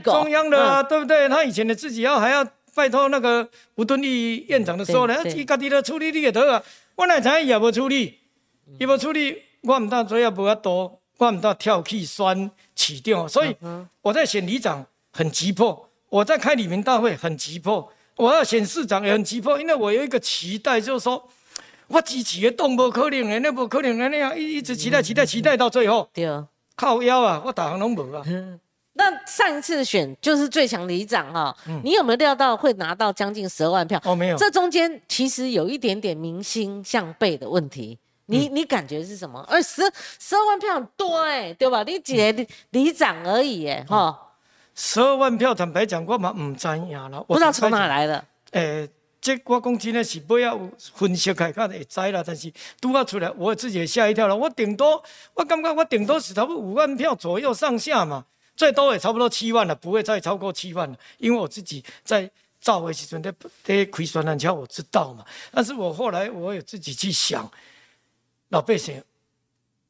[0.04, 1.28] 中央的啊，对不对？
[1.28, 6.64] 他以前的自己要还要拜托那个吴敦义院长的时候呢，伊家己的处理你也得啊，
[6.96, 8.20] 我哪知伊也无处理，
[8.80, 13.56] 伊无处理，我唔当做也无遐多，我唔当跳去选市长，所以
[14.02, 21.28] 我在选里长很急迫，我在开里民大会很急迫，我要选市长也很急迫，因为我有一个期待，就是说。
[21.88, 26.28] 我支持的动无可能的，那不可能的那样一一直期待期待期待到最后，对，
[26.76, 28.24] 靠腰啊，我大行拢无啊。
[28.98, 34.02] 那上一次选就是最强里长哈，你有没有料到会拿到将近十二万票？
[34.06, 34.38] 哦，没有。
[34.38, 39.46] 这中间其实有一点点民心向背的问题，你你感觉是什么？
[39.50, 39.82] 而十
[40.18, 41.84] 十二万票很多哎，对吧？
[41.84, 44.18] 你几个里长而已哎，哈。
[44.74, 48.24] 十二万票坦白讲，我嘛唔知呀了，不知道从哪来的。
[48.52, 48.90] 诶。
[49.26, 50.56] 这我讲真的是不要
[50.94, 52.24] 分析开，看会知啦。
[52.24, 54.36] 但是拄啊出来，我自己也吓一跳了。
[54.36, 58.24] 我顶多，我感觉我顶多是差不多五万票左右上下嘛，
[58.56, 60.96] 最多也差不多七万了，不会再超过七万了。
[61.18, 62.30] 因为我自己在
[62.62, 63.34] 造的时阵在
[63.64, 65.26] 在开宣传车，我知道嘛。
[65.52, 67.52] 但是我后来我也自己去想，
[68.50, 69.02] 老百姓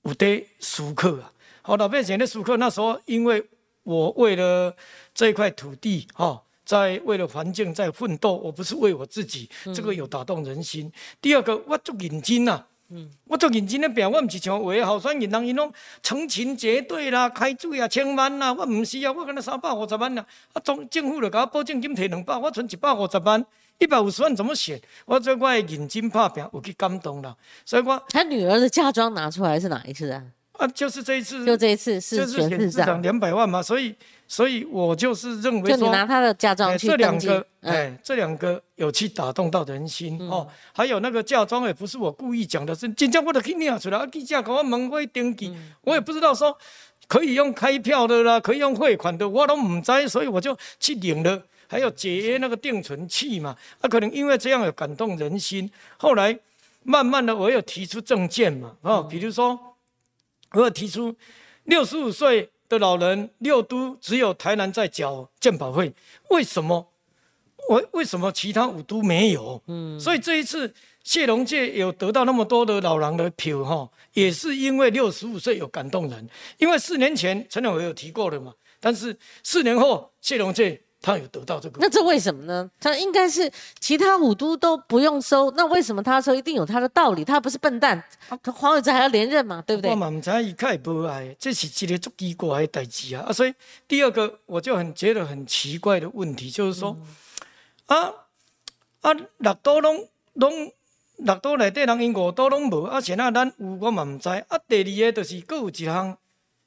[0.03, 1.33] 有得熟客啊。
[1.61, 3.45] 好，老百姓的熟客那时候，因为
[3.83, 4.73] 我为了
[5.13, 6.41] 这一块土地，哈。
[6.65, 10.91] 在为了环境在奋斗，我不是为我自己，这个有打动人心。
[11.21, 23.45] 第二个，我做认真呐，嗯我做认真的表，我唔是像为好选人，人因拢成群结队啦，开水啊千万啦，我唔是啊，我可能三百五十万啦，啊，总政府就给我保证金提两百，我存一百五十万，
[23.77, 24.81] 一百五十万怎么选？
[25.05, 30.23] 我这我认真拍拼，有去感动了，所以我他女儿的嫁妆拿出来是哪一次啊？
[30.53, 33.95] 啊，就是这一次，就这一次是选市长两百万嘛，所以。
[34.27, 40.47] 所以我就是认为说，拿他的嫁妆去这两个，哎，这两个有去打动到人心哦。
[40.73, 43.97] 还有那个嫁妆也不是我故意讲的，是真正我都去念出来。
[43.99, 46.57] 啊，记者给我门会登记，我也不知道说
[47.07, 51.43] 可以用开票的啦，可以用汇款的，我都唔知，所以我就去领了。
[51.67, 55.69] 还有解约那个定存器嘛，啊，可能因为这样有感动人心。
[55.97, 56.37] 后来
[56.83, 59.59] 慢慢的，我有提出证件嘛，哦，比如说
[60.51, 61.15] 我有提出
[61.63, 65.93] 六十五岁的老人六都只有台南在缴健保费，
[66.29, 66.91] 为什么？
[67.69, 69.61] 为为什么其他五都没有？
[69.65, 70.71] 嗯，所以这一次
[71.03, 76.29] 谢龙介有得到那么多的老人的票哈，也是因为六十五岁有感动人。
[76.59, 81.77] 因为四年前陈永伟有提过了嘛，但是四年后谢龙介他有得到这个。
[81.79, 82.67] 那这为什么呢？
[82.81, 86.33] 他应该是其他五都都不用收，那为什么他收？
[86.33, 87.23] 一定有他的道理。
[87.23, 88.03] 他不是笨蛋，
[88.55, 89.91] 黄伟哲还要连任嘛，对不对？
[89.91, 93.25] 我嘛唔知伊开不爱，这是一个足奇怪的代志啊！
[93.27, 93.53] 啊，所以
[93.87, 96.97] 第二个我就很觉得很奇怪的问题，就是说。
[97.85, 98.11] 啊
[99.01, 99.13] 啊！
[99.37, 100.71] 六都拢拢
[101.17, 104.27] 六都内底人因五都拢无，啊，现在咱有我嘛毋知。
[104.27, 106.17] 啊，第二个就是佫有一项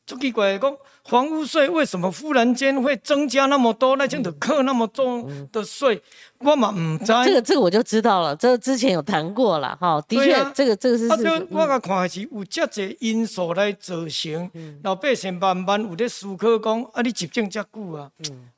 [0.08, 3.94] 足奇怪的，讲房屋税为什么忽然间会增加那么多？
[3.96, 6.02] 那就得扣那么重的税，
[6.38, 7.12] 我嘛毋知。
[7.26, 10.02] 这个这个我就知道了，这之前有谈过了哈。
[10.08, 11.08] 的确，这个这个是。
[11.08, 14.50] 啊，这我甲看是有遮济因素来造成，
[14.82, 18.10] 老百姓慢慢有咧思考讲，啊，你执政遮久啊，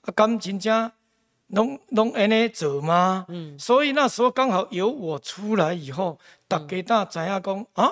[0.03, 0.93] 啊，敢真正？
[1.49, 3.27] 拢拢安尼做吗？
[3.29, 7.91] 嗯，所以那时候刚好由我出来以后，大家大知影讲啊，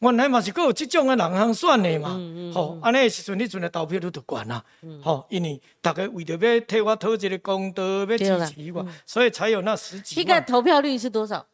[0.00, 2.20] 原来嘛是佫有即种诶人通选的嘛。
[2.54, 4.62] 吼，安尼诶时阵，你阵诶投票率就悬啦。
[5.02, 10.14] 吼，因为大家为着要替我讨一个公道，要支持我，所以才有那十几。
[10.16, 11.44] 这个投票率是多少？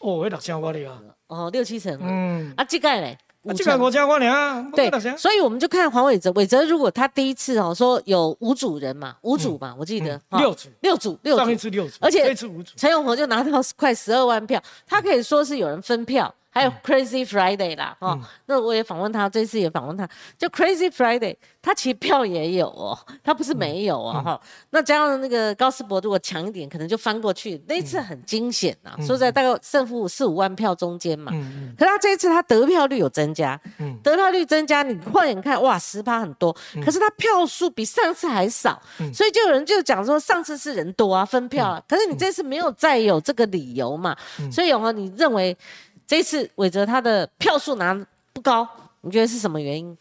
[0.00, 1.00] 哦，迄六千我哩啊。
[1.28, 1.96] 哦，六七成。
[2.02, 3.16] 嗯，啊，这个嘞？
[3.54, 16.34] 这个国家官僚，对，所以我们就看黄伟哲，伟哲如果他第一次哦说有五组人嘛，五组嘛，我记得六组，六组，六组，上一次六组，而且这次五组，陈永和就拿到快十二万票，他可以说是有人分票。
[16.54, 24.40] 还有 Crazy Friday 啦，哈，那我也访问他，这次也访问他，就 Crazy Friday，他其实票也有哦，他不是没有哦，哈，
[24.70, 27.60] 那加上那个高斯博如果强一点，可能就翻过去。
[27.66, 31.74] 那一次很惊险呐，说在大概胜负四五万票中间嘛，嗯。
[31.76, 38.80] 可他这一次他得票率有增加，嗯，得票率增加，你换眼看，哇，十趴很多，可是他票数比上次还少，
[39.12, 44.16] 所以就有人就讲说，上次是人多啊，分票啊，可是你这次没有再有这个理由嘛，
[44.52, 45.56] 所以永和你认为？
[46.06, 47.94] 这次韦泽他的票数拿
[48.32, 48.68] 不高，
[49.00, 49.96] 你觉得是什么原因？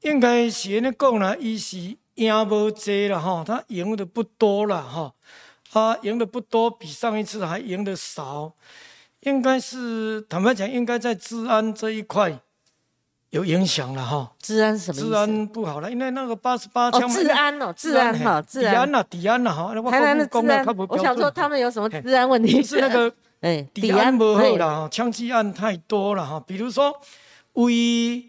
[0.00, 5.14] 应该是那讲啦，伊是赢无济了哈，他赢的不多了哈，
[5.70, 8.52] 他赢的不多，比上一次还赢的少，
[9.20, 12.38] 应该是坦白讲，应该在治安这一块
[13.30, 14.32] 有影响了哈。
[14.40, 15.00] 治安什么？
[15.00, 17.08] 治安不好了，因为那个八十八枪。
[17.08, 19.74] 治安哦，治安哈，治安呐，治安呐哈。
[19.90, 22.62] 台湾的治安，我想说他们有什么治安问题？
[22.62, 23.14] 是那个。
[23.44, 26.42] 哎，治安不好啦，哈，枪击案太多了哈。
[26.46, 26.98] 比如说，
[27.52, 28.24] 为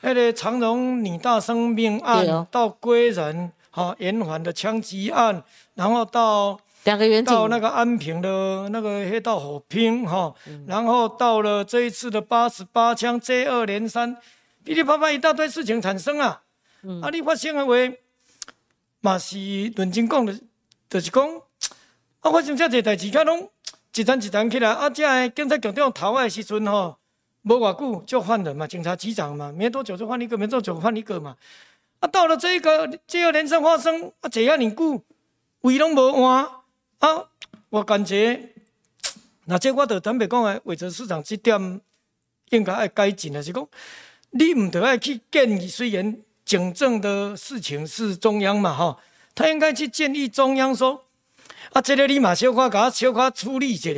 [0.00, 10.34] 那个长荣女大生命案，到归仁哈延缓的枪击案，然后到两个到那个安平的那个黑道火拼哈，
[10.66, 14.16] 然后到了这一次的八十八枪接二连三，
[14.64, 16.40] 噼里啪啪一大堆事情产生啊。
[17.02, 17.74] 啊，你发现的话，
[19.02, 19.36] 嘛是
[19.76, 20.34] 论真讲的，
[20.88, 21.28] 就是讲
[22.20, 23.50] 啊，发生这些代志，甲拢。
[23.96, 24.90] 一层一层起来，啊！
[24.90, 26.98] 这个警察局长逃的时阵吼，
[27.42, 31.36] 无偌久就换人嘛，警察局长嘛，没多久就换一个，没多久换一个嘛。
[32.00, 35.00] 啊，到了这个接二连三发生，啊，这遐尼久，
[35.60, 36.44] 位拢无换，
[36.98, 37.28] 啊，
[37.70, 38.52] 我感觉，
[39.44, 41.80] 那这我着坦白讲诶，维持市场这点
[42.50, 43.64] 应该要改进的，是讲
[44.30, 48.98] 你唔得爱去建议，虽然警政的事情是中央嘛，哈，
[49.36, 51.04] 他应该去建议中央说。
[51.74, 53.90] 啊，这个立马小可给他小可处理一下，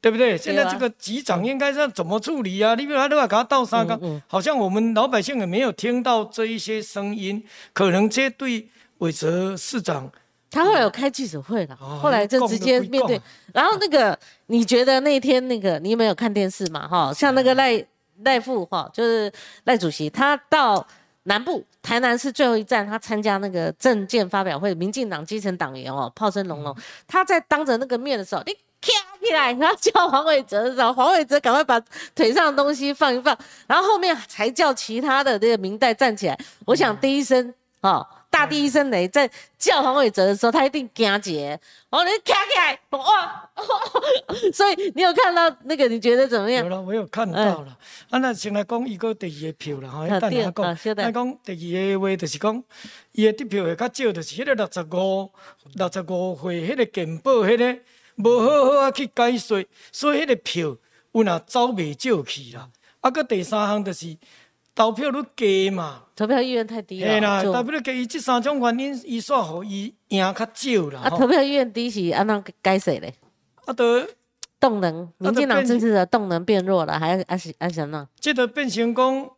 [0.00, 0.36] 对不对？
[0.38, 2.74] 现在这个局长应该是怎么处理啊？
[2.74, 8.66] 你比如他都要给他倒沙缸，好像我们老百姓也没有听到这一些声音，可能这对
[8.98, 10.10] 韦泽市长，
[10.50, 13.20] 他后来有开记者会了，后来就直接面对。
[13.52, 16.88] 然后那个，你觉得那天那个你有没有看电视嘛？
[16.88, 17.84] 哈，像那个赖
[18.24, 19.30] 赖副哈，就是
[19.64, 20.86] 赖主席，他到。
[21.28, 26.74] 南部台南是最后一站，他参加那个政见发表会，民进党基层党员哦，炮声隆隆。
[27.06, 31.78] 他在当着那个面的时候，你跳起来，然后叫黄伟哲的时候，黄伟哲赶快把
[32.14, 33.36] 腿上的东西放一放，
[33.66, 36.38] 然后后面才叫其他的这个明代站起来。
[36.64, 38.04] 我想第一声哦。
[38.38, 41.58] 大地一声雷，在叫黄伟哲的时候，他一定惊结。
[41.90, 43.50] 哦，你卡起来，哇！
[44.54, 45.88] 所以你有看到那个？
[45.88, 46.62] 你觉得怎么样？
[46.62, 47.76] 有了，我有看到了。
[48.10, 50.06] 啊，那先来讲一个第二个票了哈。
[50.06, 50.52] 啊，对啊，
[50.94, 52.62] 来讲第二个话，就是讲
[53.10, 55.32] 伊的得票会较少，就是迄个六十五、
[55.74, 57.80] 六十五岁迄个健保迄个
[58.18, 60.76] 无好好啊去解说，所以迄个票
[61.10, 62.68] 有哪走袂少去啦。
[63.00, 64.16] 啊，个第三项就是。
[64.74, 71.02] 投票率低嘛，投票意愿太低嘿啦，了，就投票率低，伊这三种原因，伊煞互伊赢较少啦。
[71.04, 73.14] 啊，吼投票意愿低是安怎解释嘞？
[73.66, 74.04] 啊，都
[74.58, 78.08] 动能，民进党支持的动能变弱了，还还是还是什么？
[78.18, 79.30] 这都变成讲。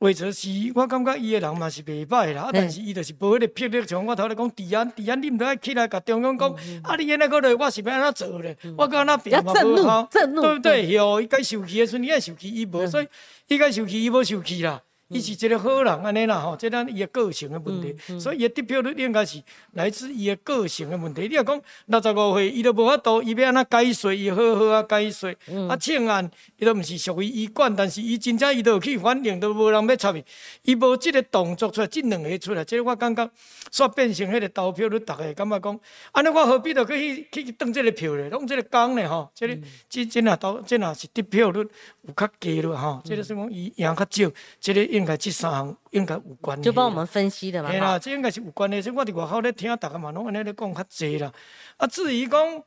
[0.00, 8.56] 为者是，我感觉伊个人嘛是袂歹啦，啊，但是伊就是无迄个魄力，像我头咧讲，治安，治安你毋得爱起来，甲中央讲，啊，你现在个咧，我是要安怎做咧？
[8.76, 10.88] 我搁安怎变嘛无效，对不对？
[10.88, 13.06] 哟，伊该受气的时阵，你爱受气，伊无，所以
[13.46, 14.82] 伊该受气，伊无受气啦。
[15.12, 19.42] 伊是一个好人安尼啦吼，即咱伊个个性的问题，所以伊的得票率应该是
[19.74, 21.28] 来自伊个个性的问题。
[21.28, 25.36] 你若讲六十五岁，伊都无法度，伊要安怎改税，伊好好啊改税。
[25.68, 30.24] 啊，庆安伊都毋是属于医管，但是伊真正伊都有去反映，都无人要插伊。
[30.62, 33.30] 伊无即个动作出来，即两个出来，即个我感觉
[33.70, 35.80] 煞变成迄个投票率，逐个感觉讲，
[36.12, 38.30] 安尼我何必着去去去当即个票咧？
[38.30, 41.68] 拢即个讲咧吼，即个即即若投即若是得票率
[42.02, 46.64] 有较低了吼，即个算讲伊赢较少，即个应该即三项应该有关系。
[46.64, 47.70] 就帮我们分析的嘛。
[47.70, 48.82] 嘿啦，哈这应该是有关系。
[48.82, 51.32] 所以我伫外口咧听，逐个嘛拢安尼咧讲较济啦。
[51.76, 52.62] 啊，至于讲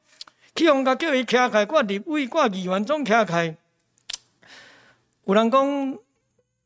[0.55, 3.55] 去互甲叫伊徛开，我立委、我议员总徛开，
[5.25, 5.97] 有人讲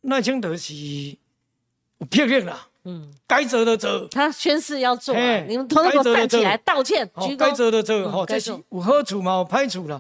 [0.02, 4.08] 赖清德是有魄力啦，嗯，该做的做。
[4.10, 7.52] 他宣誓要做你们统统给我站起来道歉，吼，该。
[7.52, 10.00] 做就做，嗯吼，该做这是有好处嘛，有歹处啦。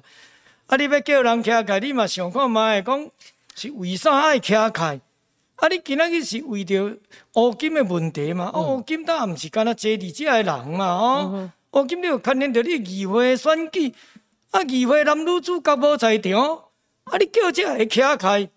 [0.69, 3.09] 啊，你要叫人徛开，你嘛想看觅，讲
[3.55, 5.01] 是为啥爱徛开？
[5.55, 6.95] 啊，你今仔日是为着
[7.33, 8.51] 乌金的问题嘛？
[8.53, 13.91] 哦，乌金当然毋是干那坐伫遮的人嘛，哦，乌金你有牵连着你议会的选举，
[14.51, 16.39] 啊，议会男女主角无在场，
[17.05, 18.47] 啊，你叫这个徛开，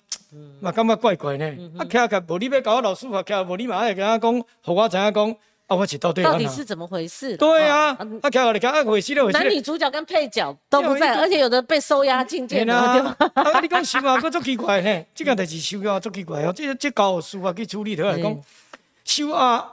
[0.61, 1.47] 嘛感觉怪怪呢。
[1.79, 5.37] 啊，徛开无你要甲我老师傅徛，无你嘛爱甲我讲，互我知影讲，
[5.69, 6.37] 啊，我是到底到？
[6.37, 7.37] 底是怎么回事？
[7.37, 9.31] 对啊，哈啊，徛个你看啊，回事了。
[9.31, 15.05] 男女主角跟配角都不在，而且有的被收押进监嘿了，啊，你讲收押，佫足奇怪呢。
[15.15, 18.43] 这件代志收押足奇怪哦，这这高事啊去处理头来讲 嗯，
[19.05, 19.65] 收押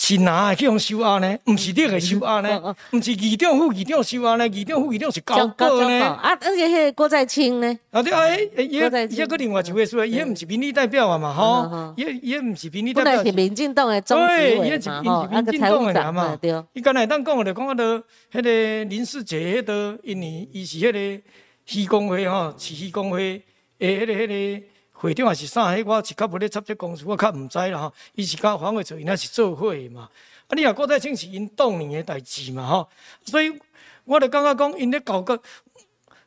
[0.00, 1.36] 是哪会去用收押呢？
[1.46, 6.06] 毋是你个收押嗯呢，毋是二长、副二长收押呢，二长、副二长是高个呢。
[6.06, 13.32] 啊，而且迄个郭在清呢，啊对啊，迄伊都在伊个另外一位说，伊迄毋是民意代表啊嘛，嗯吼嗯，伊伊毋是民意代表是。
[13.32, 15.02] 民进党的中对，执委伊迄是民
[15.50, 16.38] 进党的人嘛。
[16.40, 16.64] 对。
[16.74, 17.98] 伊刚才当讲的，就讲啊，都
[18.32, 21.22] 迄个林世杰，迄个因为伊是迄个
[21.66, 23.42] 西工会吼，是西工会
[23.80, 24.66] 诶，迄个迄个
[25.00, 25.72] 会长也是啥？
[25.72, 27.94] 迄我是较无咧插这公司，我较毋知啦吼。
[28.14, 30.08] 伊是甲黄伟做，因也是做伙的嘛。
[30.48, 32.88] 啊，你若郭台清是因当年的代志嘛吼，
[33.24, 33.52] 所以
[34.04, 35.40] 我就感觉讲因咧搞个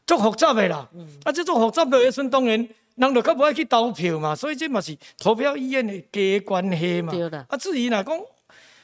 [0.08, 0.88] 足复杂诶啦。
[1.24, 7.14] 啊，即足复杂的时阵，当然人就较无爱去投票嘛，所以即嘛是投票意愿的低的关系嘛。
[7.50, 8.20] 啊，至于若讲。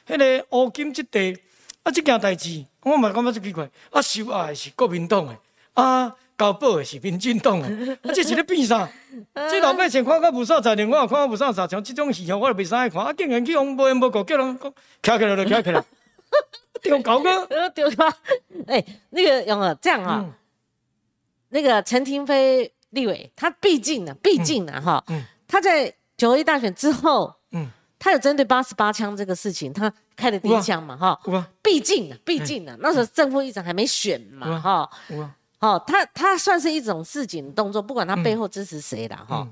[0.08, 1.38] 迄个乌金即地
[1.84, 3.69] 啊，即件代志，我嘛感觉足奇怪。
[3.91, 5.38] 啊，收押的是国民党诶，
[5.73, 7.67] 啊，交保的是民进党的，
[8.04, 8.88] 啊，这是咧变啥？
[9.50, 13.04] 这老百姓看到无啥才能，我也看到无啥才像即种戏吼，我就袂使爱看。
[13.04, 14.71] 啊，竟然去用无缘无故叫人讲
[15.02, 15.84] 徛起来就徛起来，
[16.84, 17.30] 丢搞个。
[17.45, 18.13] 呃，丢吧。
[18.67, 20.34] 哎，那个永儿这样啊，嗯
[21.50, 31.19] 那个陈廷飞立委，他毕竟呢，毕竟呢，哈嗯，他在九合一大选之后，嗯，他有针对八十八枪这个事情，他开了第一枪嘛，哈。
[31.63, 34.89] 毕竟呢，毕竟呢，那时候正副议长还没选嘛，嗯哈。
[35.60, 39.52] 哦，他他算是一种示警动作，不管他背后支持谁啦，哈、嗯。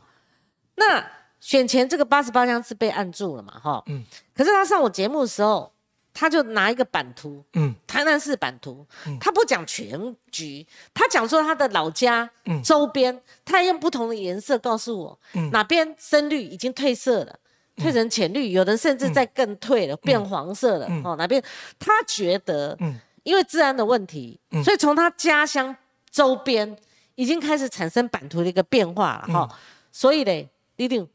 [0.76, 1.06] 那
[1.40, 4.04] 选前这个八十八枪是被按住了嘛，哈、嗯。
[4.36, 5.72] 可是他上我节目的时候，
[6.14, 7.74] 他就拿一个版图，嗯。
[7.88, 9.18] 台南市版图，嗯。
[9.20, 12.62] 他不讲全局，他讲说他的老家、嗯。
[12.62, 15.50] 周边，他用不同的颜色告诉我、嗯。
[15.52, 17.40] 哪边深绿已经褪色了。
[17.78, 20.88] 褪成浅绿，有的甚至在更退了，变黄色了。
[20.90, 21.02] 嗯。
[21.04, 21.44] 哦，哪边？
[21.78, 22.96] 他觉得，嗯。
[23.24, 24.64] 因为治安的问题，嗯。
[24.64, 25.76] 所以从他家乡
[26.16, 26.78] 周边
[27.16, 29.60] 已经开始产生版图的一个变化了哈、
[29.92, 31.06] 所以嘞，一定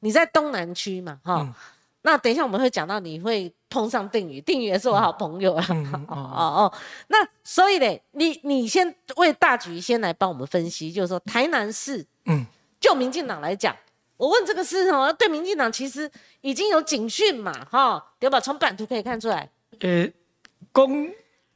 [0.00, 1.54] 你在东南区嘛哈、嗯。
[2.00, 5.66] 那等一下我们会讲到你会碰上定宇，定宇也是我好朋友啊。
[6.08, 6.72] 哦哦哦，
[7.08, 12.46] 那所以嘞，你你先为大局先来帮我们分析，就是说台南市嗯。
[12.80, 13.76] 就民进党来讲，
[14.16, 18.40] 我问这个事哦，对民进党其实已经有警讯嘛，哈，对吧？
[18.40, 20.12] 从版图可以看出来，诶，
[20.72, 20.86] 讲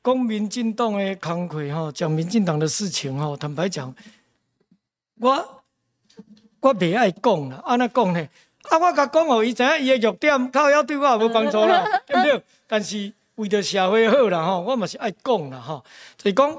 [0.03, 3.95] 讲民进党的工课吼，讲民进党的事情吼，坦白讲，
[5.21, 5.63] 我
[6.61, 8.29] 我袂爱讲啦，安怎讲呢？
[8.71, 12.43] 啊，我甲讲互伊知影伊的弱点，靠要对我也无帮助啦， 对不对？
[12.67, 15.85] 但是为着社会好啦吼，我嘛是爱讲啦吼，
[16.17, 16.59] 就是讲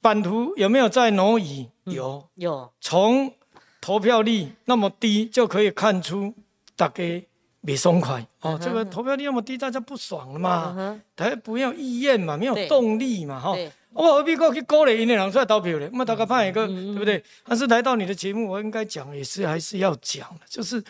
[0.00, 1.68] 版图有没有在挪移？
[1.84, 3.32] 有，有从
[3.80, 6.32] 投票率那么低就可以看出
[6.76, 7.26] 大家
[7.60, 8.58] 没爽快 哦。
[8.62, 13.56] 这个投票率那么低，大家不爽了嗯嘛，哼，大家不要意愿嘛，没有对动力嘛，哈。
[13.92, 15.88] 我何必过去鼓励因的人出来投票呢？
[15.92, 17.22] 我们大家判一个，嗯对不对？
[17.44, 20.82] 但是来到你的节目，我应该讲也是还是要讲的，就是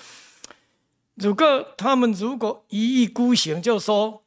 [1.14, 4.23] 如果他们如果一意孤行，就说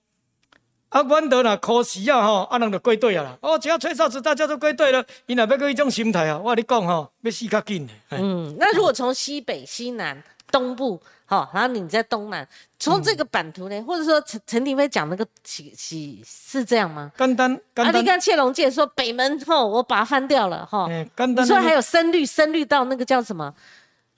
[0.89, 3.37] 啊，阮得若可惜啊吼，啊人就归队啊啦。
[3.41, 5.05] 哦，只要吹哨子，大家都归队了。
[5.27, 7.93] 伊若要个一种心态啊，我跟你讲吼，要死较紧的。
[8.11, 10.23] 嗯，那如果从西北、西南、
[10.53, 12.47] 东部，好，然后你在东南，
[12.77, 17.11] 从这个版图呢，或者说陈陈廷飞讲那个起起是这样吗？
[17.17, 20.87] 简单简啊，你单，看谢龙介说北门吼，我把它翻掉了哈。
[20.87, 21.43] 哎，简单。
[21.43, 23.51] 你说还有深绿，深绿到那个叫什么？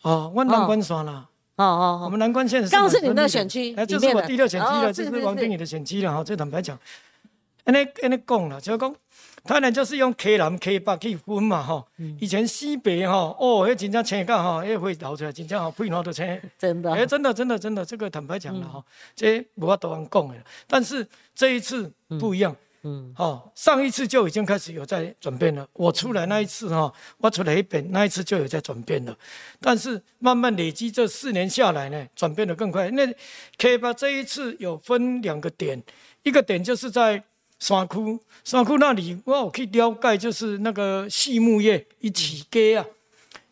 [0.01, 1.25] 哦，阮南关山啦。
[1.55, 6.21] 哦哦哦，我们南关县是刚刚是你的选区哎，这是我第六选区哦了，这是王定宇的选区了哈。
[6.21, 6.77] 这坦白讲，
[7.63, 8.93] 安尼安尼讲了，就是讲，
[9.45, 11.85] 台南就是用 K 南 K 北去分嘛哈。
[11.97, 16.25] 嗯以前西北哈，哦，迄真正青到哈，迄会流出来，真正吼屁毛都青。
[16.57, 18.83] 真的哎、真的，真的，真的，这个坦白讲嗯了哈，
[19.15, 20.35] 这无法度人讲的。
[20.67, 25.67] 但是这一次不一样，嗯哦，上一次就已经开始有在转变了。
[25.73, 29.15] 我出来那一次哈，我出来一本那一次就有在转变了。
[29.59, 32.89] 但是慢慢累积这四年下来呢，转变的更快。
[32.89, 33.07] 那
[33.59, 35.83] K 八这一次有分两个点，
[36.23, 37.23] 一个点就是在
[37.65, 42.85] 山区，山区那里我有去了解，就是那个畜牧业一起鸡啊，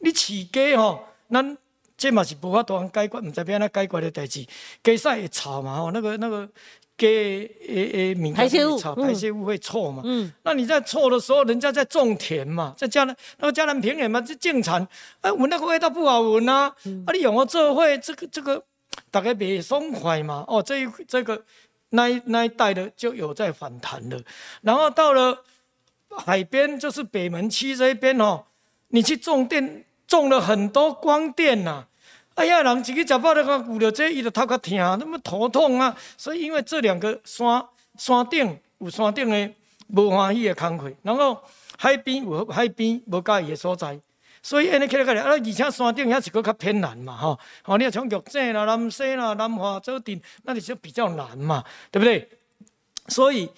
[0.02, 1.58] 你饲鸡吼，咱
[1.98, 4.46] 这嘛是无法度通解决，毋知要安怎解决的代志。
[4.84, 6.48] 鸡屎会臭嘛吼，那个那个
[6.96, 10.04] 鸡诶诶敏感排泄物会臭，嗯排泄物会臭嘛。
[10.06, 14.88] 嗯，那你在臭的时候，人家在种田嘛，在江南那个江南平原嘛，就种产，
[15.22, 16.72] 哎，闻那个味道不好闻啊。
[16.86, 18.64] 嗯啊，你用了这会这个这个，
[19.10, 20.46] 大概别松快嘛。
[20.48, 21.44] 哦，这一这个
[21.96, 24.20] 那一那一带的就有在反弹了，
[24.62, 25.44] 然后到了
[26.10, 28.44] 海边，就是北门区这一边哦，
[28.90, 31.86] 你去种电，种了很多光电呐、
[32.34, 35.96] 哎呀，人自己食饱了，个顾着这，伊就头壳疼，那么头痛啊。
[36.18, 37.64] 所以因为这两个山
[37.98, 39.54] 山顶有山顶的
[39.90, 41.40] 无欢喜的工课，然后
[41.78, 44.00] 海边有海边无介意的所在，
[44.44, 52.28] 所以安尼起来起来，啊，而且山顶遐是个较偏难嘛，吼、吼，你要从玉井啦、南西啦、南华洲顶，那里就比较难嘛，对不对？
[53.08, 53.50] 所以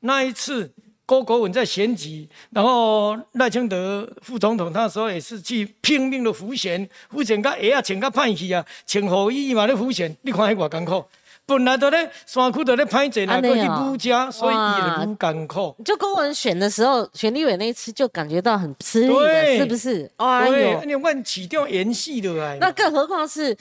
[0.00, 0.72] 那一次
[1.06, 11.04] 郭国文在选举，然后赖清德副总统那时候也是去拼命的浮选，浮选甲鞋啊穿甲歹去啊，穿雨衣嘛咧浮选，你看迄偌艰苦。
[11.44, 15.76] 本来都咧山区都咧歹势，来过去安尼哦武家，所以伊哇就愈艰苦。
[15.84, 20.10] 就公文选的时候，选立委那一次就感觉到很吃力是不是？
[20.16, 22.58] 哎对，呦，你阮市长延续落来。
[22.60, 23.56] 那更何况是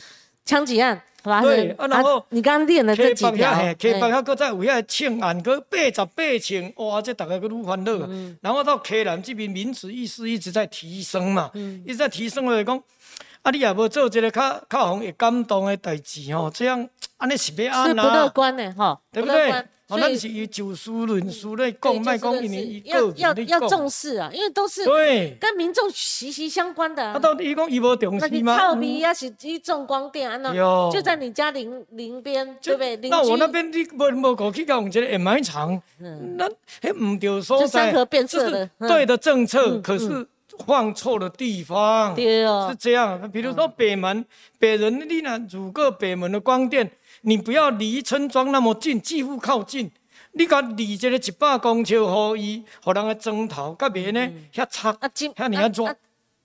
[0.46, 4.18] 枪击案发对啊然后你刚刚练的这几条，房遐嘿，K 房哎。
[4.18, 8.10] 遐搁再有遐庆案，搁八十八千，哇，这大家搁愈欢乐
[8.42, 11.84] 然后到 K 南这边民主意识一直在提升嘛，嗯。
[11.86, 12.82] 一直在提升就是讲，
[13.44, 16.88] 啊，你也无做一个较较互会感动的代志吼，这样
[17.22, 19.54] 安尼是要是安不乐，观的哈，对不对？
[19.88, 23.88] 所以咱是以就事论事来讲，卖讲因为伊要要要重。
[23.90, 27.12] 视啊，因为都是对，跟民众息息相关的啊。
[27.14, 27.20] 啊，。
[27.20, 28.58] 到底伊讲伊无重那你视吗？
[28.58, 30.54] 臭鼻呀，是一种光电啊，那
[30.92, 33.10] 就在你家邻邻边，对就不对？
[33.10, 36.50] 那我那边你无无过去甲用一个掩埋场，那
[36.82, 38.88] 迄唔对所就在，山河变色就是了嗯。
[38.88, 40.26] 对的政策，嗯可是
[40.66, 42.16] 放错了地方。
[42.16, 42.68] 对哦。
[42.70, 44.26] 是，这样，比如说北门，
[44.58, 46.90] 北人你呢如果北门的光电，
[47.22, 49.92] 你不要离村庄那么近，几乎靠近，
[50.34, 55.96] 你甲离这个一百公尺，互伊，互人个砖头，甲别呢遐插，啊今遐尔啊热啊，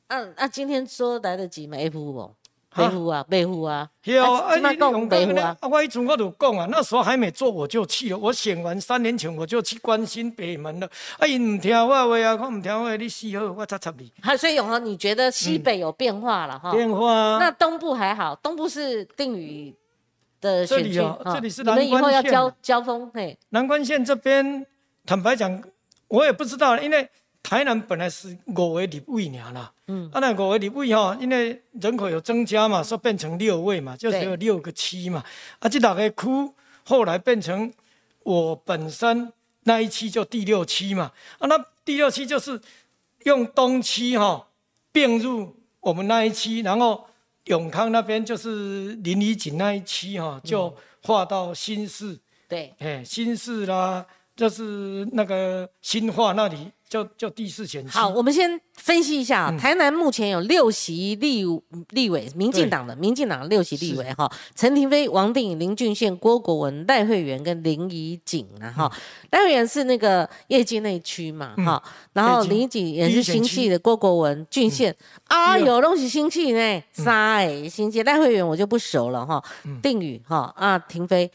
[0.08, 2.18] 啊啊，今天说来得及吗？F 不？
[2.20, 2.30] 啊
[2.76, 8.18] 北湖啊，北湖啊，有啊，啊，你讲用讲呢北湖啊，啊，我以前我就讲啊，那时候还没做我就去了。
[8.18, 10.86] 我选完三年前我就去关心北门了。
[11.18, 14.12] 啊，伊唔听我的话啊，我唔听我的，你死好，我插插你。
[14.20, 16.70] 好，所以永恒，你觉得西北有变化了哈？
[16.70, 19.74] 电话啊那东部还好，东部是定宇
[20.40, 24.66] 的选区这里哦这里是你们以后要南关县交交锋，嘿，南关县这边，
[25.04, 25.62] 坦白讲，
[26.08, 27.08] 我也不知道，因为
[27.42, 35.24] 台南本来是五个立委尔啦，嗯，啊那五个立委哈，因为人口有增加嘛，所以变成六位嘛，就只有六个区嘛，
[35.60, 36.52] 啊这两个区
[36.84, 37.72] 后来变成
[38.24, 39.32] 我本身
[39.62, 42.60] 那一期就第六期嘛，啊那第六期就是
[43.24, 44.48] 用东区哈
[44.90, 47.06] 并入我们那一期，然后
[47.46, 50.72] 永康那边就是林里锦那一期哈就
[51.02, 52.18] 划到新市。
[52.48, 57.90] 对，哎，新市啦，就是那个新化那里，就就第四选区。
[57.90, 61.44] 好，我们先分析一下台南目前有六席立
[61.90, 69.00] 立委，民进党的民进党六席立委哈，陈廷飞、王定宇、林俊宪、郭国文、赖慧媛跟林怡景啊哈，嗯。
[69.32, 71.82] 赖慧媛是那个业绩内区嘛哈，
[72.12, 74.94] 然后林怡景也是新系的郭国文、俊宪，
[75.26, 79.80] 啊有东西新系呢，三哎新系，赖慧媛我就不熟了哈，嗯。
[79.82, 81.30] 定宇哈啊廷飞，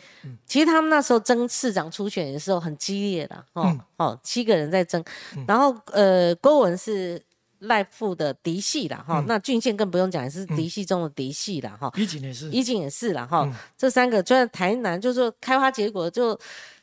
[0.45, 3.69] 其实他们那时候争市长初选的时候很激烈的哈。
[3.69, 5.03] 嗯哦，七个人在争，
[5.47, 7.21] 然后呃郭文是
[7.59, 13.47] 赖富的嫡系啦，哈，那郡县更不用讲，也是嫡系中的嫡系啦，哈，怡景也是，怡景也是啦，哈，
[13.77, 16.39] 这三个就在台南，就是说开花结果，就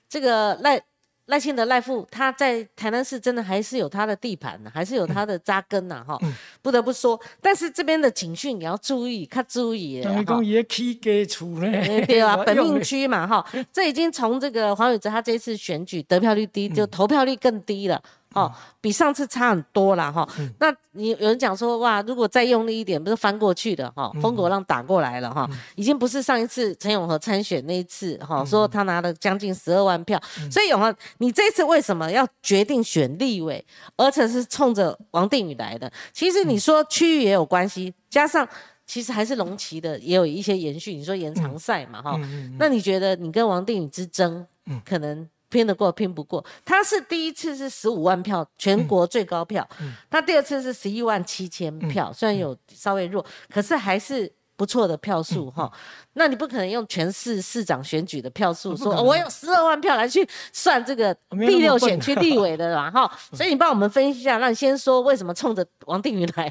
[0.09, 0.81] 这个赖。
[1.29, 6.19] 赖清德赖富他在台南市真的还是有他的地盘呢，还是有他的扎根呐，哈，
[6.63, 7.21] 不得不说。
[7.43, 10.01] 但是这边的警讯也要注意，看注意。
[10.03, 11.71] 等于讲也起家厝呢？
[12.07, 18.03] 对啊， 本命区嘛，哈，这已经从这个黄伟哲他这次选举得票率低，就投票率更低了。
[18.35, 20.29] 哦，比上次差很多了哈。
[20.61, 24.13] 那你有人讲说哇，如果再用力一点，不是翻过去的哈？
[24.21, 30.21] 风国浪打过来了哈，已经不是上一次陈永和参选那一次哈，说他拿了将近十二万票。
[30.51, 33.65] 所以永和，你这次为什么要决定选立委，
[33.97, 35.91] 而且是冲着王定宇来的？
[36.13, 38.47] 其实你说区域也有关系，加上
[38.87, 40.95] 其实还是龙旗的也有一些延续。
[40.95, 42.21] 你说延长赛嘛哈？
[42.59, 44.47] 那你觉得你跟王定宇之争，
[44.85, 45.27] 可能？
[45.51, 49.67] 拼得过拼不过，他是第一次是十五万票，全国最高票。
[50.11, 55.73] 他第二次是十一万七千票，虽然有稍微弱，可是还是不错的票数哈。
[56.13, 63.11] 那你不可能用全市市长选举的票数说，我有十二万票来去算这个第六选区立委的啦哈。
[63.33, 66.51] 所以你帮我们分析一下，那你先说为什么冲着王定宇来？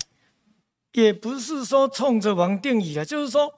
[0.94, 3.54] 也不是说冲着王定宇来，就是说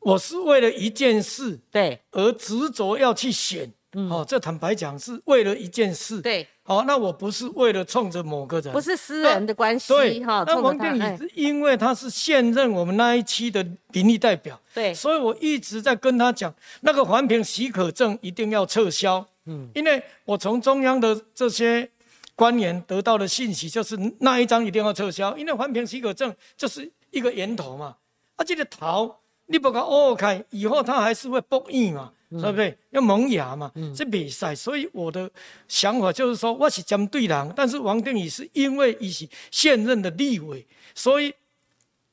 [0.00, 3.70] 我是为了一件事对而执着要去选。
[3.92, 6.20] 哦，这坦白讲是为了一件事。
[6.20, 9.88] 对，好，那我不是为了冲着某个人，不是私人的关系。
[9.88, 19.26] 对，哈，那王定宇是因为他是现任我们那一期的民意代表，对，所以我一直在跟他讲，那个环评许可证一定要撤销。
[19.46, 21.88] 嗯，因为我从中央的这些
[22.34, 27.96] 官员得到的信息，就是那一张一定要撤销，因为环评许可证就是一个源头嘛，
[28.36, 29.16] 啊，这个头
[29.46, 32.12] 你不给挖开，以后他还是会不硬嘛。
[32.30, 32.76] 对不对？
[32.90, 34.54] 要萌芽嘛，这比赛。
[34.54, 35.30] 所以我的
[35.66, 41.32] 想法就是说，我是针对人，但是王定宇是因为伊是现任的立委，所以。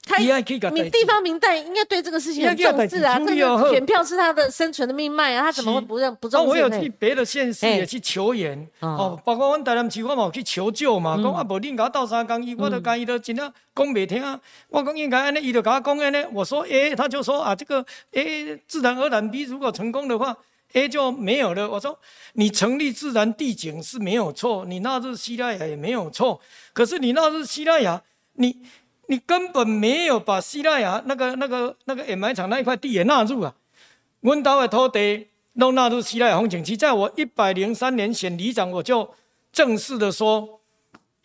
[0.08, 6.48] 他你地方民代应该对这个事情很重视啊，这个选票是他的生存的命脉啊，他怎么会不认不重视？
[6.48, 14.40] 我有去别的县市也去求援，哦，包括阮台南市我嘛有去求救嘛，讲啊无恁甲我斗三工，伊我都甲伊都真啊讲袂听啊，
[14.70, 20.38] 我讲应该安尼，伊就甲我讲安尼，我说诶，他就说啊这个诶自然而然 B 如果成功的话
[20.74, 21.68] ，A 就没有了。
[21.68, 22.00] 我说
[22.34, 26.40] 你成立自然地景是没有错，你纳入希腊雅也没有错，
[26.74, 28.04] 可是你纳入希腊雅，
[28.34, 28.60] 你。
[29.08, 33.54] 你根本没有把西拉雅那个、那个、那个掩埋场那一块地也纳入啊！
[34.22, 35.28] 温岛的土地
[35.60, 39.14] 都纳入西拉雅风景区，在我一百零三年选里长，我就
[39.52, 40.60] 正式的说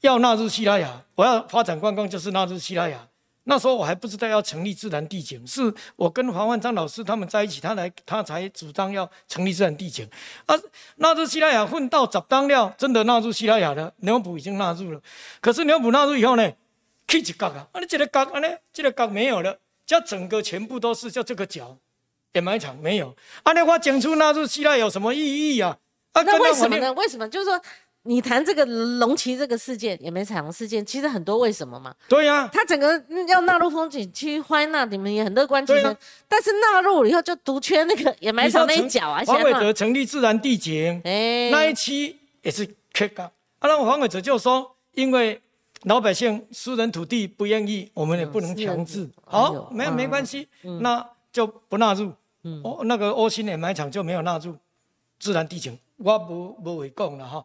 [0.02, 3.06] 要纳入西拉雅，我要发展观光就是纳入西拉雅。
[3.44, 10.06] 那时候我还不知道要成立自然地景，是我跟黄万章老师他们在一起，他来他才主张要成立自然地景。
[10.44, 10.54] 啊，
[10.96, 15.00] 纳入西拉雅混到十当料，真的纳入西拉雅了，牛埔已经纳入了。
[15.40, 16.52] 可是牛埔纳入以后呢？
[17.11, 17.66] 去一角啊！
[17.72, 21.76] 啊，你这个角，啊呢，这个角没有了，这整个全部都是叫这个角
[22.34, 23.16] 掩埋场没有。
[23.42, 25.18] 啊，那我讲出纳入希腊有什么意
[25.56, 25.76] 义啊？
[26.12, 26.92] 啊，那为什么呢？
[26.92, 27.28] 为什么？
[27.28, 27.61] 就是说，
[28.04, 31.92] 你谈这个龙旗这个事件，掩埋场事件，其实很多为什么嘛？
[32.08, 35.96] 对呀，它整个要纳入风景区，欢纳你们也很乐观其实
[36.28, 39.20] 但是纳入以后就独缺那个掩埋场那一角啊。
[39.26, 43.24] 黄伟哲成立自然地景，哎，那一期也是缺角。
[43.24, 45.42] 啊，那黄伟哲就说，因为。
[45.84, 49.08] 老百姓私人土地不愿意，我们也不能强制。
[49.24, 50.46] 好，没有没关系，
[50.80, 52.12] 那就不纳入。
[52.62, 54.56] 哦，那个欧新掩埋场就没有纳入
[55.18, 57.44] 自然地景，我不不为供了哈。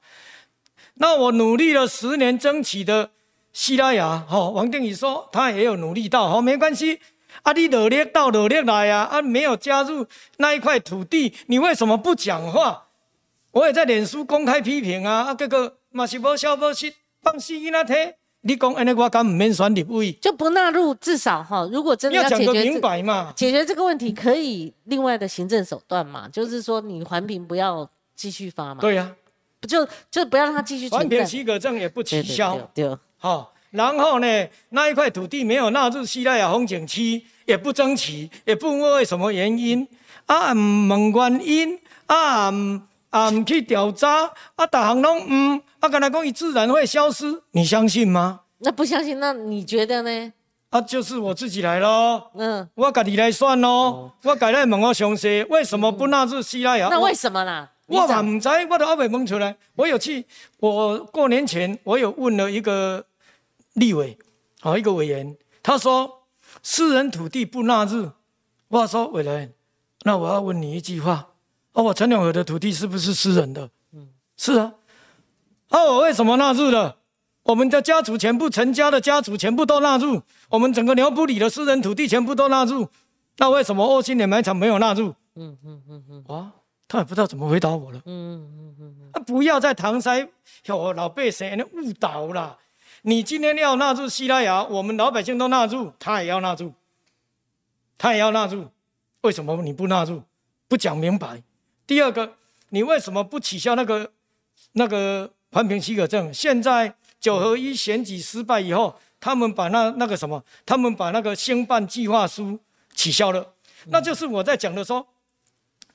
[0.95, 3.11] 那我努力了十年争取的
[3.53, 6.99] 西拉雅，哈，王定宇说他也有努力到，好，没关系。
[7.43, 10.05] 啊，你努力到努力来呀，啊，没有加入
[10.38, 12.88] 那一块土地，你为什么不讲话？
[13.51, 18.17] 我也在脸书公开批评啊，啊，这个马是无消无息，放西伊那贴。
[18.48, 29.12] 你讲安尼，我敢唔免选立委，就不纳入，至少哈，如果真的要解决明白嘛，解决这个问题可以另外的行政手段嘛，就是说你环评不要继续发嘛，对呀，
[29.60, 39.88] 不就就不要让他继续环评许可证也不取消，对，好，然后呢，那一块土地没有纳入西拉雅风景区，也不争取，也不问为什么原因，
[40.28, 42.52] 啊，唔问原因，啊，
[43.16, 45.20] 啊，唔去调查，啊，大行拢
[45.55, 45.61] 唔。
[45.80, 48.41] 他跟他讲，伊自然会消失，你相信吗？
[48.57, 50.34] 那不相信，那你觉得呢？
[50.72, 52.32] 啊，就是我自己来咯。
[52.36, 54.11] 嗯，我自己来算咯。
[54.24, 56.89] 我改来问我详细，为什么不纳入希腊雅？
[56.91, 57.72] 那为什么啦？
[57.88, 59.55] 我嘛唔知，我都阿未问出来。
[59.78, 60.26] 我有去，
[60.59, 63.05] 我过年前我有问了一个
[63.76, 64.18] 立委，
[64.59, 66.24] 好一个委员，他说
[66.61, 68.11] 私人土地不纳入。
[68.68, 69.53] 我说委员，
[70.01, 71.28] 那我要问你一句话：
[71.76, 73.69] 哦，我陈永和的土地是不是私人的？
[73.93, 74.07] 嗯，
[74.38, 74.73] 是啊。
[75.69, 76.97] 啊我为什么纳入了？
[77.43, 82.88] 我们的家族全部陈家的家族全部都纳入，我们整个牛埔里的私人土地全部都纳入，
[83.38, 85.13] 那为什么欧新连埋场没有纳入？
[85.36, 86.49] 嗯嗯嗯嗯，哇，
[86.88, 88.01] 他也不知道怎么回答我了。
[88.05, 90.28] 嗯嗯嗯嗯，不要在搪塞
[90.69, 92.57] 我老百姓误导了。
[93.01, 96.71] 你今天要纳入西拉雅，我们老百姓都纳入，他也要纳入，
[97.97, 98.69] 他也要纳入，
[99.21, 100.23] 为什么你不纳入？
[100.67, 101.43] 不讲明白。
[101.88, 102.36] 第二个，
[102.69, 104.11] 你为什么不取消那个
[104.73, 106.33] 那个环评许可证？
[106.33, 106.95] 现在。
[107.17, 112.59] 九合一选举失败以后，他们把那那个什么，他们把那个兴办计划书
[112.93, 113.53] 取消了。
[113.86, 115.07] 那就是我在讲的说，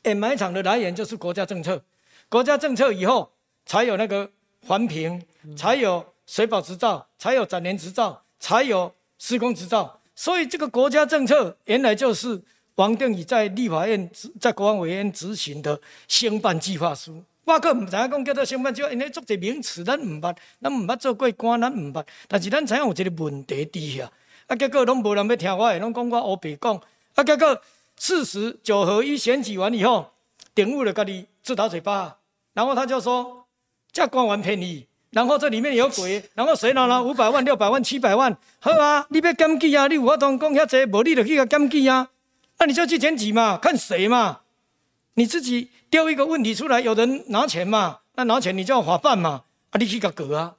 [0.03, 1.85] 掩埋场的来源就是国家政策，
[2.29, 3.33] 国家政策以后
[3.65, 4.29] 才有那个
[4.67, 5.25] 环评，
[5.57, 10.01] 才有水保执照，才有展联执照，才有施工执照。
[10.17, 12.43] 所以这个国家政策原来就是
[12.81, 14.11] 王定宇在立法院、
[14.41, 15.79] 在国安委员执行的
[16.09, 17.23] 兴办计划书。
[17.45, 22.03] 我可唔知影讲叫做兴办计划，因为作一个名词，咱唔捌，咱唔捌做过官，咱唔捌。
[22.27, 24.09] 但是咱知影有一个问题伫遐，
[24.47, 26.81] 啊，结果拢无人要听我，拢讲我乌白讲。
[27.17, 27.61] 啊，结果
[27.99, 30.13] 事实九合一选举完以后，
[30.55, 32.17] 顶误了家己自打嘴巴，
[32.55, 33.45] 然后他就说
[33.93, 38.35] 这官员便宜，然后这里面有鬼，然后谁拿了五百万、六百万、七百万？
[38.59, 42.09] 好啊，你要检举啊，你有法通讲遐济，无你就去甲检举啊。
[42.61, 44.43] 那你就去检举嘛，看谁嘛，
[45.15, 45.71] 你自己。
[45.91, 47.99] 丢一个问题出来，有人拿钱嘛？
[48.15, 49.43] 那拿钱你就要法办嘛？
[49.71, 50.55] 啊，你去个格啊！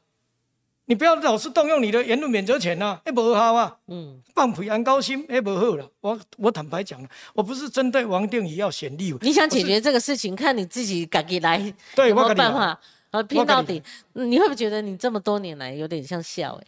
[0.87, 3.77] 你不要老是动用你的言论免责权呐，那不好啊。
[3.87, 5.89] 嗯，放屁安高薪，那不好了。
[6.01, 9.19] 我我坦白讲了，我不是针对王定宇要选立委。
[9.21, 11.57] 你想解决这个事情，看你自己敢给来，
[11.95, 12.77] 有没有办法？
[13.11, 13.81] 啊，拼到底。
[14.11, 16.59] 你会不会觉得你这么多年来有点像笑？
[16.61, 16.67] 哎。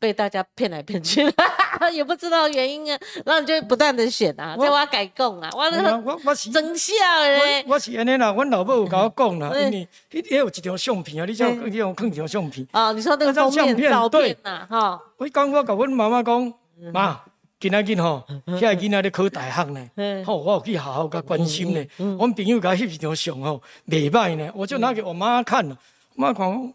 [0.00, 1.22] 被大家骗来骗去，
[1.90, 5.62] 也不知道原因啊，然后你就不断的选啊，叫我改供啊，我
[6.04, 7.64] 我我是真笑嘞。
[7.66, 12.66] 我是安尼啦，我老母有甲我讲啦，因为伊也有一张相片啊，你叫你用看一张相片。
[12.72, 15.00] 哦，你说那个封面照片呐，哈。
[15.16, 16.52] 我讲我甲阮妈妈讲，
[16.92, 17.20] 妈，
[17.60, 21.84] 今仔日吼，遐个囡仔咧考大学呢，好，我有去好好甲关心呢。
[21.96, 25.76] 阮朋友甲翕一张相吼，袂歹呢，我就拿给我妈看了，
[26.14, 26.74] 妈看。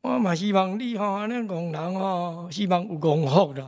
[0.00, 3.66] 我嘛希望你吼，安尼戆人吼，希望有功福啦。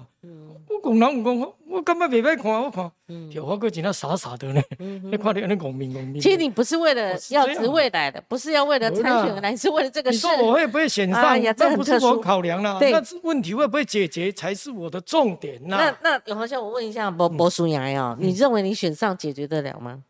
[0.81, 2.91] 我工人有功福，我感觉袂歹看，我看，
[3.31, 4.63] 就我个真啊傻傻的呢。
[4.79, 6.21] 你看你安尼公明公明。
[6.21, 10.17] 其实你不是为了要职位来的，不是要为了参选来，是为了这个事。
[10.17, 11.41] 你说我会不会选上？
[11.55, 12.79] 这不是我考量啦。
[12.81, 15.77] 那问题会不会解决才是我的重点呐。
[15.77, 20.03] 那那永豪兄，我问一下，博博叔牙呀，你认为你选上解决得了吗？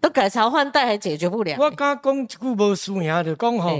[0.00, 1.56] 都改朝换代还解决不了？
[1.58, 3.70] 我刚讲一句无输赢就讲吼。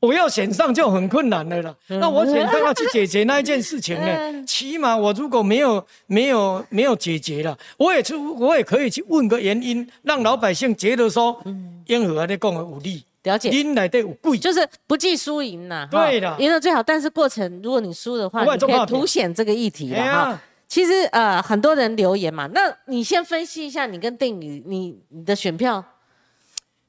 [0.00, 4.16] 我要选上就很困难的了，那我选上要去解决那一件事情呢？
[4.46, 11.42] 起码我如果没有没有没有解决了，我也去我也可以去问个原因，让老百姓觉得说，
[11.86, 15.88] 因何在讲的武力了解，因来的有贵，就是不计输赢呐。
[15.90, 20.40] 对的，赢了最好，但是过程如果你输的话，你可以凸显这个议题了哈。
[20.68, 25.84] 其实呃，很多人留言嘛，那你先分析一下你跟定宇你你的选票。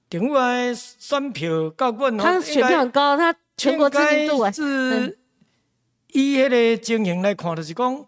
[0.09, 4.51] 顶过来选票高阮他选票很高，他全国知名度啊。
[4.51, 5.19] 是
[6.13, 8.05] 以迄个情形来看，就是讲，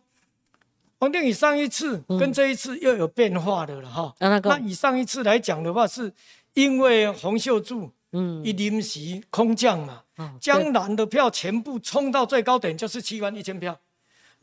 [0.98, 4.16] 王定宇上一次跟这一次又有变化的了哈。
[4.20, 6.12] 那以上一次来讲的话，是
[6.56, 10.02] 因为洪秀柱嗯一临时空降嘛，
[10.40, 13.80] 江南的票全部冲到最高点，就是七万一千票。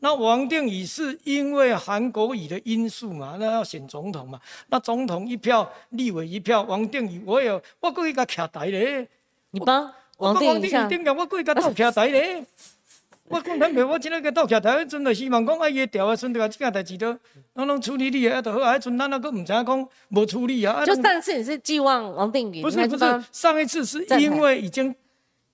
[0.01, 4.39] 那王定宇是因为韩国瑜的因素嘛，那要选总统嘛，
[4.69, 9.07] 那总统一票，立委一票，王定宇我有，我过去甲徛台咧。
[9.51, 12.45] 你帮王定宇定下，我过去甲斗徛台咧。
[13.27, 17.15] 我讲坦白，我今日甲斗徛台，真的希望讲啊，伊调啊，顺着啊，这件代志都，
[17.55, 18.75] 拢拢处理你啊，就好啊。
[18.75, 20.85] 迄阵咱那个唔知影讲无处理啊。
[20.85, 22.61] 就上次你是寄望王定宇？
[22.61, 24.95] 不是不是，上一次是因为已经。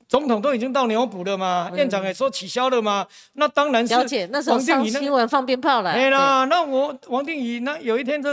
[0.07, 4.27] 总统都已经到牛埔了嘛，院长也说取消了嘛，那当然是了解。
[4.31, 5.93] 那时候上新闻放鞭炮了。
[5.93, 8.29] 对啦，那我王定宇那有一天就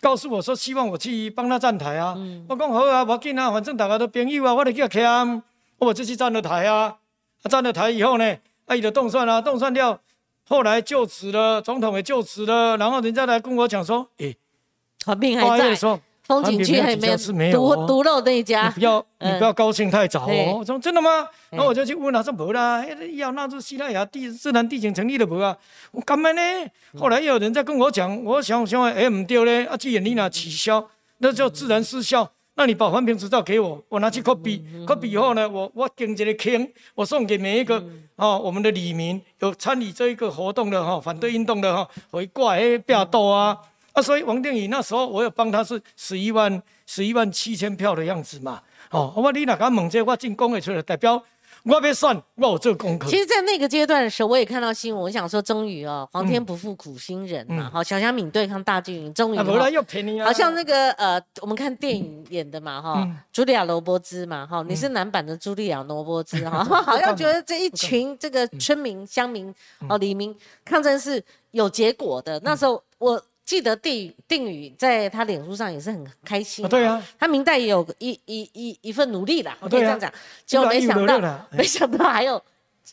[0.00, 2.16] 告诉我说，希望我去帮他站台啊。
[2.48, 5.42] 我讲好啊，我紧啊，反正大家都朋友啊，我就去站。
[5.78, 6.96] 我就去站了台啊。
[7.48, 9.98] 站了台以后呢，啊，伊就动算啊，动算掉。
[10.48, 14.36] 后来就职了，总统也就职了，然后人家来跟我讲说，诶，
[15.04, 16.00] 和平还在。
[16.30, 17.16] 风景区还没有
[17.50, 20.58] 独独漏那一家，你不要你不要高兴太早哦。
[20.60, 21.26] 我说真的吗？
[21.50, 25.56] 然后我就去问他说没啦，要纳入西拉雅地自然地形成立的无啊？
[25.90, 26.40] 我干嘛呢？
[26.96, 32.30] 后来又有人在跟我讲，我想想哎唔对咧，啊既然你拿取消，那就自然失效。
[32.54, 37.82] 那你把环评执照给我，我拿去 copy，copy 以后呢，我我跟这个坑，我送给每一个
[38.14, 43.56] 啊我们的里民有参与这一个活动的哈反对运动的哈，回挂诶表斗啊。
[44.00, 48.62] 啊，所以王定宇那时候，我有帮他是十一万十一万七千票的样子嘛。
[48.90, 51.22] 哦，我你哪敢猛这，我进攻会出来代表
[51.62, 53.08] 我要选，我有做功课。
[53.08, 60.26] 其实，在那个阶段的时候，我也看到新闻，我想说，终于哦，皇天不负苦心人嘛，好，小虾米对抗大巨云，终于，不然又便宜啊。
[60.26, 69.54] 好像那个呃，我们看电影演的嘛，哈，茱莉亚·罗伯兹嘛，哈，你是男版的茱莉亚·罗伯兹 哈，好像觉得这一群这个村民、乡民
[69.88, 70.34] 哦，黎明
[70.64, 71.22] 抗争是
[71.52, 72.40] 有结果的。
[72.42, 73.22] 那时候我。
[73.50, 80.08] 记得定定宇在他脸书上也是很开心，对啊，他明代也有一一一一份努力啦，可以这样讲。
[80.46, 82.40] 结果没想到，没想到还有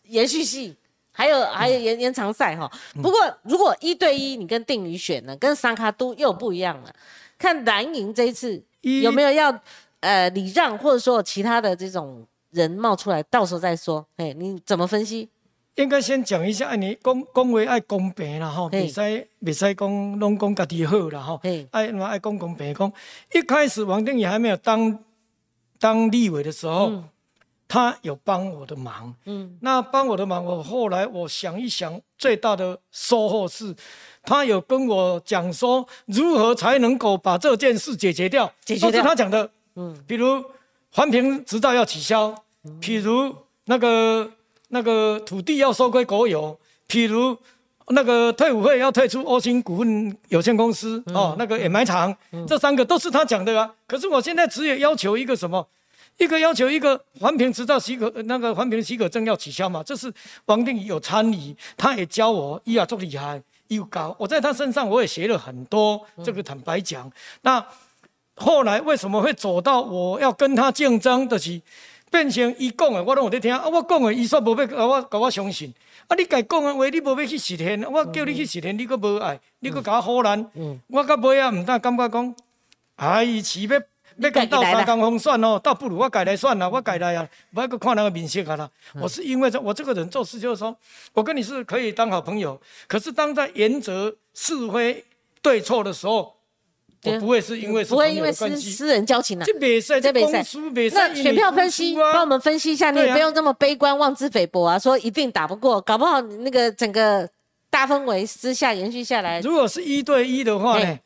[0.05, 0.75] 延续性，
[1.11, 2.67] 还有还有延延长赛哈。
[2.95, 6.91] 不过如果一对一你跟定宇选呢，跟三卡都又不一样了。
[7.37, 9.55] 看蓝营这一次有没有要
[9.99, 14.03] 呃礼让，或者说其他的这种人冒出来，到时候再说。
[14.15, 15.29] 哎，你怎么分析？
[15.77, 21.39] 应该先讲一下，你讲讲话爱公平啦吼，袂使袂使讲拢讲家己好啦吼，
[21.71, 22.91] 爱爱讲公平讲。
[23.31, 24.97] 一开始王定宇还没有当
[25.79, 27.03] 当立委的时候，
[27.67, 29.13] 他有帮我的忙。
[29.25, 33.75] 嗯，那帮我的忙，我后来我想一想，最大的收获是，
[34.23, 38.51] 他有跟我讲说，如何才能够把这件事解决掉。
[38.65, 38.91] 解决掉。
[38.91, 39.51] 都是他讲的。
[39.75, 40.43] 嗯，比如
[40.91, 42.33] 环评执照要取消，
[42.81, 44.31] 比如那个。
[44.69, 47.37] 那个土地要收归国有，譬如
[47.89, 52.13] 那个退伍会要退出欧星股份有限公司哦，那个掩埋场，
[52.45, 53.73] 这三个都是他讲的啊。
[53.87, 55.65] 可是我现在只有要求一个什么，
[56.17, 59.81] 一个要求一个环评执照许可，那个环评许可证要取消嘛。
[59.81, 60.13] 这是
[60.47, 64.13] 王定宇有参与，他也教我，伊啊做厉害，又高。
[64.19, 67.09] 我在他身上我也学了很多，这个坦白讲。
[67.43, 67.65] 那
[68.35, 71.63] 后来为什么会走到我要跟他竞争的起？
[72.09, 73.53] 变成伊讲的，我拢有在听。
[73.53, 75.73] 啊，我讲的，伊说无要甲我甲我相信。
[76.07, 77.83] 啊，你家讲的话，你无要去实现。
[77.83, 80.49] 我叫你去实现，你阁无爱，你阁甲我唬烂。
[80.87, 82.35] 我到尾啊，毋但感觉讲，
[82.95, 83.81] 哎，饲要
[84.19, 88.69] 要甲斗三江风算哦，倒不如我家来算啦，我家来啊，不要阁看那个面色啊啦。
[89.01, 90.75] 我是因为这，我这个人做事就是说，
[91.13, 95.03] 我跟你是可以当好朋友，可是当在原则是非
[95.41, 96.36] 对错的时候。
[97.13, 100.43] 我不会是因为不会因为私私人交情啊，这比赛这比赛，
[100.93, 107.29] 那选票分析帮我们分析一下，你也不用这么悲观妄自菲薄啊，说一定打不过，搞不好那个整个
[107.69, 109.39] 大氛围之下延续下来。
[109.41, 110.99] 如果是一对一的话呢？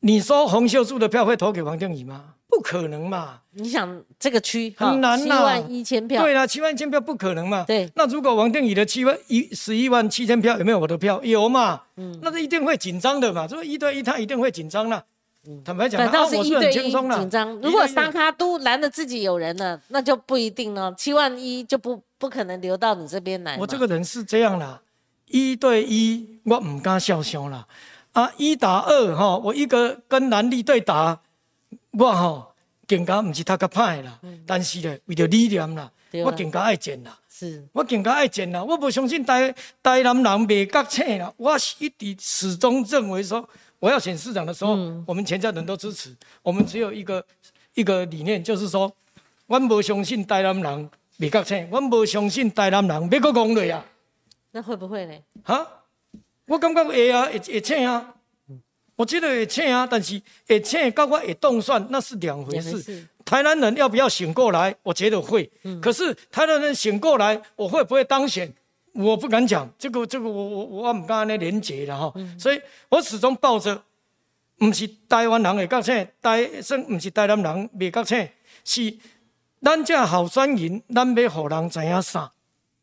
[0.00, 2.33] 你说洪秀柱的票会投给王定宇吗？
[2.54, 3.40] 不可能嘛！
[3.52, 6.22] 你想这个区很难呐，七万一千票。
[6.22, 7.64] 对啦，七万一千票不可能嘛。
[7.66, 7.90] 对。
[7.96, 11.20] 那如果王定宇的七万一十一万七千票有没有我的票？
[11.24, 11.82] 有嘛？
[11.96, 12.16] 嗯。
[12.22, 13.46] 那是一定会紧张的嘛。
[13.50, 15.02] 如果一对一，他一定会紧张啦。
[15.46, 15.62] 嗯。
[15.64, 17.48] 坦白讲，那是一对一紧张。
[17.60, 20.94] 如果三卡都拦着自己有人了，那就不一定了。
[20.96, 23.56] 七万一就不不可能留到你这边来。
[23.58, 24.80] 我这个人是这样啦，
[25.26, 27.66] 一对一我唔敢笑笑啦。
[28.12, 31.20] 啊，一打二哈，我一个跟男力对打。
[31.98, 32.54] 我吼
[32.86, 35.90] 更加毋是他较歹啦，但是咧为着理念啦，
[36.24, 37.18] 我更加爱战啦。
[37.28, 38.62] 是，我更加爱战啦。
[38.62, 41.32] 我无相信台台南人未觉醒啦。
[41.36, 43.48] 我一直始终认为说，
[43.80, 44.76] 我要选市长的时候，
[45.06, 46.14] 我们全家人都支持。
[46.42, 47.24] 我们只有一个
[47.74, 48.92] 一个理念，就是说，
[49.46, 53.84] 我无相信台南人未觉醒，我无相信台南人要搁讲落啊。
[54.52, 55.14] 那会不会呢？
[55.42, 55.66] 哈，
[56.46, 58.14] 我感觉会啊，会会请啊。
[58.96, 63.06] 我觉得会请啊，但是会请跟我会动算那是两回事。
[63.24, 64.74] 台南人要不要醒过来？
[64.82, 65.50] 我觉得会。
[65.82, 68.52] 可是台南人醒过来，我会不会当选？
[68.92, 69.68] 我不敢讲。
[69.78, 72.12] 这个这个，我我我唔敢咧连结了哈。
[72.38, 73.82] 所以我始终抱着，
[74.58, 78.28] 唔是台湾人会觉醒，台生唔是台南人未觉醒，
[78.64, 78.96] 是
[79.60, 82.30] 咱这好选人，咱要互人知影啥？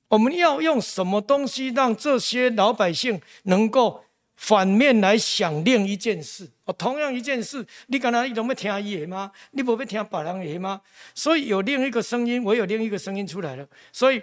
[0.10, 4.04] 我们要用什么东西让这些老百姓能够？
[4.42, 9.32] 反面来想另一件事，哦，同样一件事，你刚才你都没听伊的吗？
[9.52, 10.82] 你不会听别人的吗？
[11.14, 13.68] 所以有另一个声音，我有另一个声音出来了。
[13.94, 14.20] 所以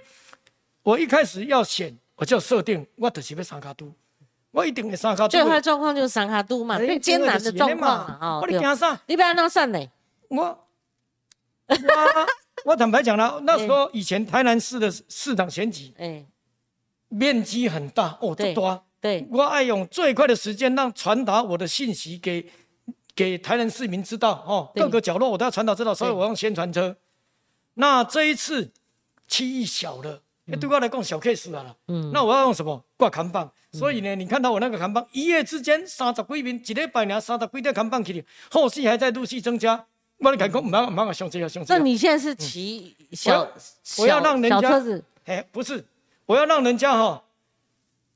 [0.83, 3.95] 我一开始要选，我就设定我就是要三卡都，
[4.51, 5.29] 我一定会三卡都。
[5.29, 8.41] 最坏状况就是三卡都嘛，最艰难的状况啊！
[8.41, 9.01] 我你惊啥？
[9.07, 9.79] 你不要那算呢？
[10.31, 10.43] 我
[11.69, 11.77] 我
[12.73, 16.27] 我坦白讲了，那时候以前台南市的市长选举，哎，
[17.07, 18.85] 面积很大哦，这多。
[19.01, 22.51] 对，我爱用最快的时间让传达我的信息给
[23.15, 26.97] 给台南市民知道哦，各个角落我都要传达知道，所以我用宣传车。
[27.75, 28.73] 那这一次
[29.29, 30.21] 区域小了，
[30.61, 31.77] 对我来讲小 case 了。
[31.87, 33.49] 嗯，那我要用什么挂扛棒？
[33.73, 39.87] 所以呢，你看到我那个扛棒，一夜之间三十几名，一礼拜年三十几条扛棒去了，后续还在陆续增加。
[40.19, 41.79] 我你讲讲，唔好唔好上这个上这个。
[41.79, 43.49] 那你现在是骑小
[43.99, 45.05] 我要让人家车子？
[45.27, 45.85] 哎，不是，
[46.27, 47.23] 我要让人家哈。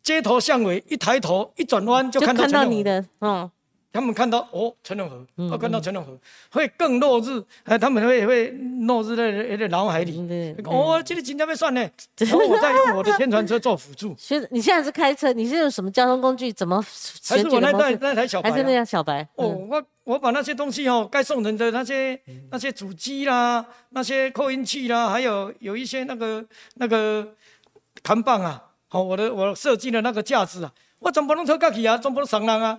[0.02, 3.50] 街头巷尾，一抬头一转弯就看到你的，嗯，
[3.92, 6.18] 他们看到哦，陈永和，哦看到陈永和
[6.50, 8.48] 会更落日，哎，他们会会
[8.86, 10.18] 落日在在脑海里。
[10.64, 11.80] 哦，这个今天被算呢，
[12.16, 14.14] 然后我再用我的宣传车做辅助。
[14.18, 16.50] 所以你现在是开车，你是用什么交通工具？
[16.50, 16.82] 怎么？
[17.28, 18.50] 还是我那台那台小白？
[18.50, 19.28] 还是那辆小白？
[19.36, 22.18] 哦，我我把那些东西哦，该送人的那些
[22.50, 26.42] 那些主机啦，那些扩音器啦，还有有一些那个
[26.76, 27.34] 那个
[28.02, 28.60] 扛棒啊，
[28.92, 32.78] 好，我的我设计的那个架子啊，我总不能偷过去啊，总不能上人啊。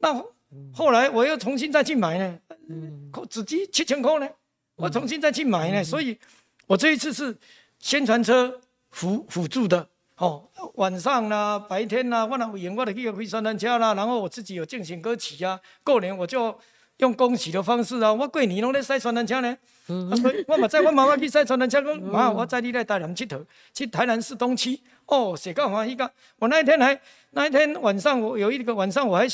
[0.00, 0.22] 那
[0.70, 4.28] 后来我又重新再去买呢，嗯，自己七千块呢，
[4.76, 6.18] 我重新再去买呢，所以，
[6.66, 7.34] 我这一次是
[7.78, 8.60] 宣传车
[8.90, 16.54] 辅辅助的，哦，晚上啦、白天啦，我那有用我的去开宣传车啦，然后我自己有进行歌曲啊，过年我就
[16.98, 19.56] 用恭喜的方式啊，我过年拢在塞宣传车呢，
[19.88, 24.78] 嗯，所以我嘛在我妈妈去塞宣传车，讲妈，我载你来台南佚佗，去台南市东区。
[25.06, 26.10] 哦，写干欢喜个！
[26.38, 26.98] 我那一天还
[27.30, 29.26] 那一天晚上，我有一个晚上我还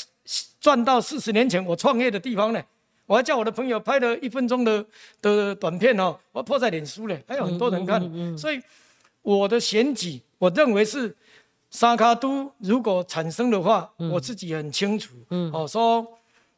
[0.59, 2.61] 转到四十年前我创业的地方呢。
[3.07, 4.85] 我还叫我的朋友拍了一分钟的
[5.21, 8.37] 的短片哦，我破在脸书嘞，还有很多人看。
[8.37, 8.61] 所以
[9.21, 11.13] 我的选举，我认为是
[11.71, 15.13] 沙卡都如果产生的话，我自己很清楚。
[15.51, 16.07] 哦，说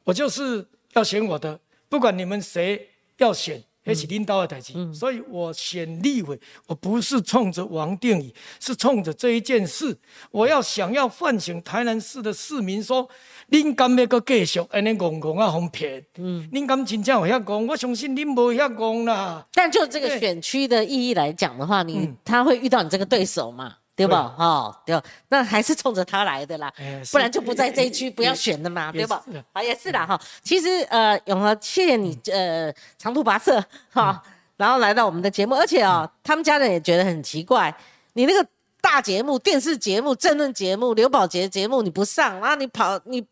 [0.03, 1.59] 我就是要选我的，
[1.89, 3.63] 不管你们谁要选。
[3.85, 9.97] 也是领导的代志，所以我选立委，我不是冲着王定宇，是冲着这一件事，
[10.31, 13.09] 我要想要唤醒台南市的市民，说，
[13.49, 16.05] 恁敢要搁继续安尼戆戆啊，哄骗？
[16.17, 17.65] 嗯，恁敢真正有遐戆？
[17.65, 19.45] 我相信恁无遐戆啦。
[19.53, 23.75] 但就这个选区的意义来讲的话，你他会遇到你这个对手嘛？
[23.95, 24.33] 对吧？
[24.35, 26.73] 哈，对，那还是冲着他来的啦，
[27.11, 29.23] 不然就不在这一区，不要选的嘛，对吧？
[29.53, 30.19] 啊，也是啦，哈。
[30.41, 34.19] 其实，呃，永和，谢谢你，呃，长途跋涉，哈，
[34.57, 37.71] 然后来到我们的节目，而且哦，他们家人也觉得很奇怪，
[38.13, 38.43] 你那个
[38.81, 43.23] 大节目、电视节目、政论节目、刘宝杰节目你不上，然后你跑，你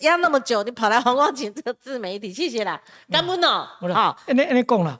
[0.00, 3.68] 要那么久，你跑来黄光景这个自媒体，谢谢啦，干不呢？
[3.92, 4.98] 好，那那讲了，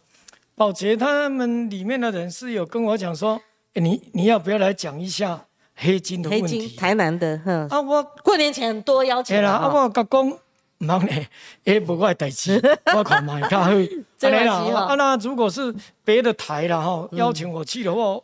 [0.55, 3.41] 宝杰他们里面的人是有跟我讲说。
[3.81, 6.61] 你你要不要来讲一下黑金的问题？
[6.61, 10.39] 黑金台南的，哼啊，我过年前很多邀请啦，啊，我甲讲
[10.79, 11.27] 忙咧，
[11.65, 12.61] 也不怪代志，
[12.97, 13.71] 我看嘛较好。
[14.19, 14.55] 真的啦，
[14.89, 15.75] 啊，那如果是
[16.05, 18.21] 别的台啦哈，邀请我去的话，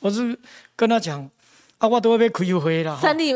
[0.00, 0.38] 我是
[0.74, 1.28] 跟他讲。
[1.78, 3.34] 啊，我都要要开会啦，三立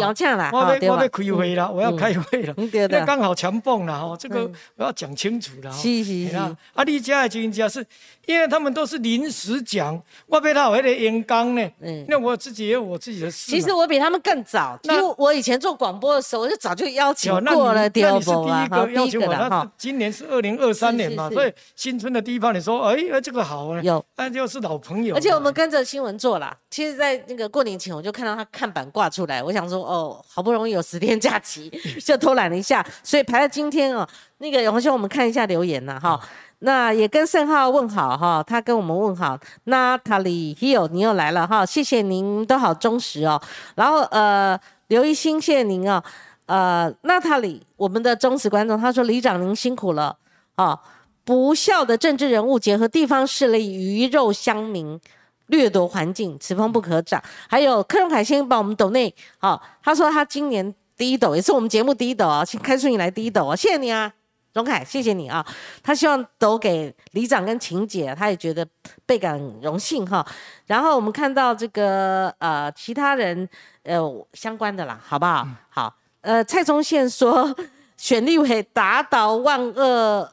[0.00, 2.54] 要请啦，我要我要开会啦，我要开会了，
[2.88, 5.70] 那刚好强蹦了哈，这个我要讲清楚了。
[5.70, 6.34] 是是是。
[6.36, 7.86] 啊，你家的经家是，
[8.26, 11.70] 因为他们都是临时讲，我被他有那个演讲呢。
[11.80, 12.04] 嗯。
[12.08, 13.52] 那我自己也有我自己的事。
[13.52, 17.88] 其实我比他们更早，因为我以前做广播的时候，我就早就邀请过了。
[17.88, 19.70] 第二波啊，第一个的哈。
[19.78, 23.80] 今年是二零二三年嘛，所以新春的第一炮，你说，哎，这个好啊。
[23.80, 24.04] 有。
[24.16, 25.14] 那就是老朋友。
[25.14, 28.44] 而且我们跟着新闻做了，其实，在那个过年前，我就看到他。
[28.52, 31.70] 看板挂出来，我想说哦，好不容易有十天假期，
[32.04, 34.06] 就偷懒了一下，所以排到今天哦。
[34.38, 36.18] 那个永兄，我们看一下留言呐，哈，
[36.60, 39.38] 那也跟盛浩问好哈，他跟我们问好。
[39.64, 43.40] 那塔里 Hill 你又来了哈，谢谢您都好忠实哦。
[43.74, 44.58] 然后呃，
[44.88, 46.02] 刘一新谢谢您哦。
[46.46, 50.16] 呃，娜塔里我们的忠实观众，他说李长您辛苦了
[50.54, 50.78] 啊，
[51.24, 55.00] 不孝的政治人物结合地方势力鱼肉乡民。
[55.48, 57.22] 掠夺环境，此风不可长。
[57.48, 64.12] 还有柯荣凯先帮我们抖内，好，他说他今年第一抖，也是我们节目第一抖啊，请开春以来第一抖啊，谢谢你啊，
[64.54, 65.46] 荣凯，谢谢你啊。
[65.82, 68.66] 他希望抖给里长跟晴姐，他也觉得
[69.04, 70.26] 倍感荣幸哈。
[70.66, 73.48] 然后我们看到这个呃其他人
[73.82, 75.46] 呃相关的啦，好不好？
[75.68, 77.54] 好，呃蔡宗宪说
[77.96, 80.32] 选立委打倒万恶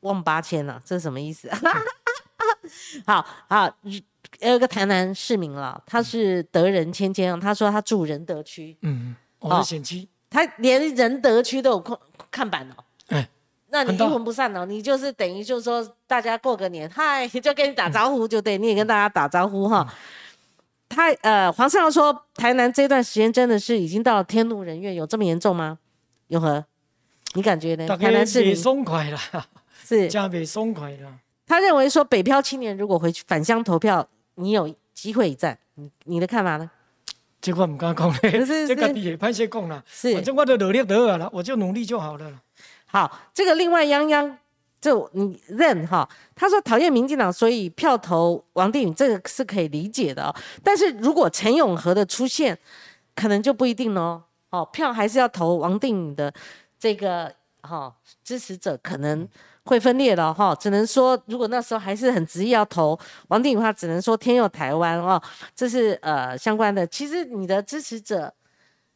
[0.00, 1.50] 万八千了，这是什么意思？
[3.06, 3.76] 好 好。
[4.40, 11.98] 有个台南市民了，他是德仁千千，他说他住仁德区，嗯，我是选区，他连仁德区都有看
[12.30, 13.28] 看板哦，哎，
[13.68, 19.86] 那你阴魂不散哦，你就是等于就是说大家过个年，嗨，就跟你打招呼就对，你也跟大家打招呼哈。
[20.88, 25.78] 他呃，黄少说台南这段时间真的是已经到了天怒人怨，有这么严重吗？
[26.28, 26.64] 永和，
[27.34, 27.86] 你感觉呢？
[27.96, 29.18] 台南市民松快了，
[29.84, 31.18] 是 加倍松快了。
[31.46, 34.08] 他认为说北漂青年如果回去返乡投票。
[34.36, 36.70] 你有机会一战，你你的看法呢？
[37.40, 39.84] 这我唔敢讲咧， 这个也歹些讲啦。
[39.86, 42.40] 是，反正我都努力得了，我就努力就好了。
[42.86, 44.34] 好，这个另外泱泱，
[44.80, 50.34] 就你认哈，他说讨厌民进党，所以票投王定宇，这个是可以理解的。
[50.62, 52.58] 但是如果陈永和的出现，
[53.14, 54.22] 可能就不一定哦。
[54.50, 56.32] 哦，票还是要投王定宇的
[56.78, 59.28] 这个哈支持者，可能。
[59.64, 62.98] 会分裂了哈，只能说如果那时候还是很执意要投
[63.28, 65.20] 王定宇的话，只能说天佑台湾哦，
[65.54, 66.86] 这是呃相关的。
[66.86, 68.32] 其实你的支持者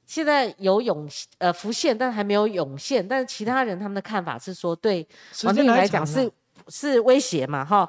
[0.06, 1.08] 现在有涌
[1.38, 3.06] 呃浮现，但还没有涌现。
[3.06, 5.06] 但是其他人他们的看法是说，对
[5.44, 6.30] 王定宇来讲是
[6.68, 7.64] 是威胁嘛？
[7.64, 7.88] 哈，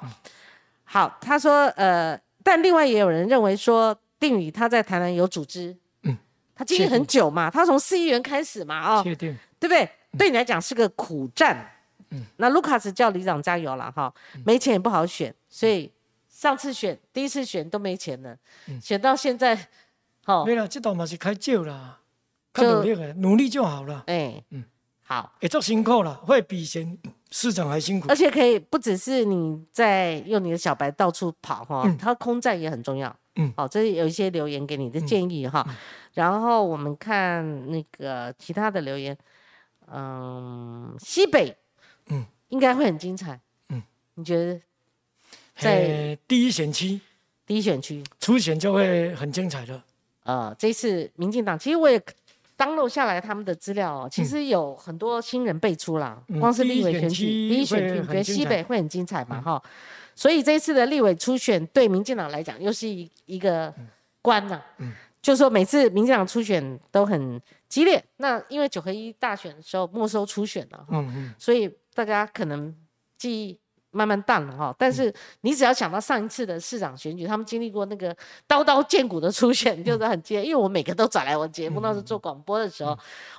[0.85, 6.17] 好，他说呃，但另外也有人认为说，定宇他在台南有组织，嗯，
[6.55, 9.89] 他经历很久嘛，他从四亿元开始嘛，啊，确定，对不对？
[10.17, 11.69] 对你来讲是个苦战，
[12.11, 14.13] 嗯，那卢卡斯叫里长加油了哈，
[14.45, 15.91] 没钱也不好选，所以
[16.27, 18.37] 上次选第一次选都没钱了，
[18.81, 19.67] 选到现在，
[20.23, 21.97] 好，没了，这道嘛是开旧了。
[22.55, 24.03] 努力的，努力就好了。
[24.07, 24.65] 哎，嗯，
[25.05, 26.97] 好，也做辛苦了，会比以前
[27.31, 28.07] 市长还辛苦。
[28.09, 33.15] 而且可以不只是你在用你的小白到处跑哈，它空战也很重要。
[33.35, 35.65] 嗯，好，这是有一些留言给你的建议哈。
[36.15, 39.17] 然后我们看那个其他的留言，
[39.89, 41.55] 嗯，西北，
[42.09, 43.39] 嗯，应该会很精彩。
[43.69, 43.81] 嗯，
[44.15, 44.59] 你觉得
[45.55, 46.99] 在第一选区？
[47.45, 49.81] 第一选区初选就会很精彩的。
[50.23, 52.01] 呃，这次民进党其实我也。
[52.59, 56.21] 当录下来他们的资料哦，其实有很多新人辈出啦。
[56.41, 59.39] 光是立委选区，第一选区，觉得西北会很精彩嘛？
[59.39, 59.63] 哈，
[60.13, 63.73] 所以这一次的立委初选对民进党来讲又是一一个
[64.21, 64.61] 关呐。
[64.79, 64.91] 嗯，
[65.21, 72.75] 就说每次民进党初选都很激烈，那因为九合一大选的时候没收初选了，嗯嗯，所以大家可能
[73.17, 73.59] 记忆。
[73.91, 75.11] 慢慢淡了哈，但是
[75.41, 78.15] 你只要想到上一次的市长选举，他们经历过那个
[78.45, 80.45] 刀刀见骨的初选，就是很激烈。
[80.45, 82.95] 因为我每个都找来我节目，那时候做广播的时候，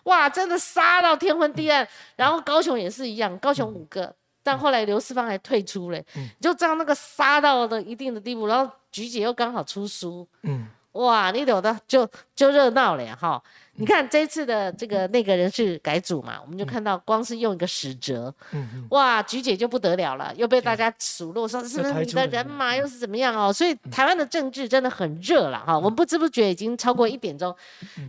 [0.07, 1.87] 哇，真的杀到天昏地暗。
[2.17, 6.03] 然后高雄也是一样，高雄五个，但后来刘世芳还退出了，
[6.41, 8.49] 就这样那个杀到了一定的地步。
[8.49, 13.43] 然后菊姐又刚好出书，嗯，哇，你懂的，就就热闹了哈。
[13.75, 18.35] 你看这次的这个那个人事改组嘛，我们就看到光是用一个使折，
[18.91, 23.51] 哇，菊姐就不得了了，又被大家数落说是不是你的人马，又是怎么样哦？
[23.51, 25.75] 所以台湾的政治真的很热了哈。
[25.75, 27.55] 我们不知不觉已经超过一点钟，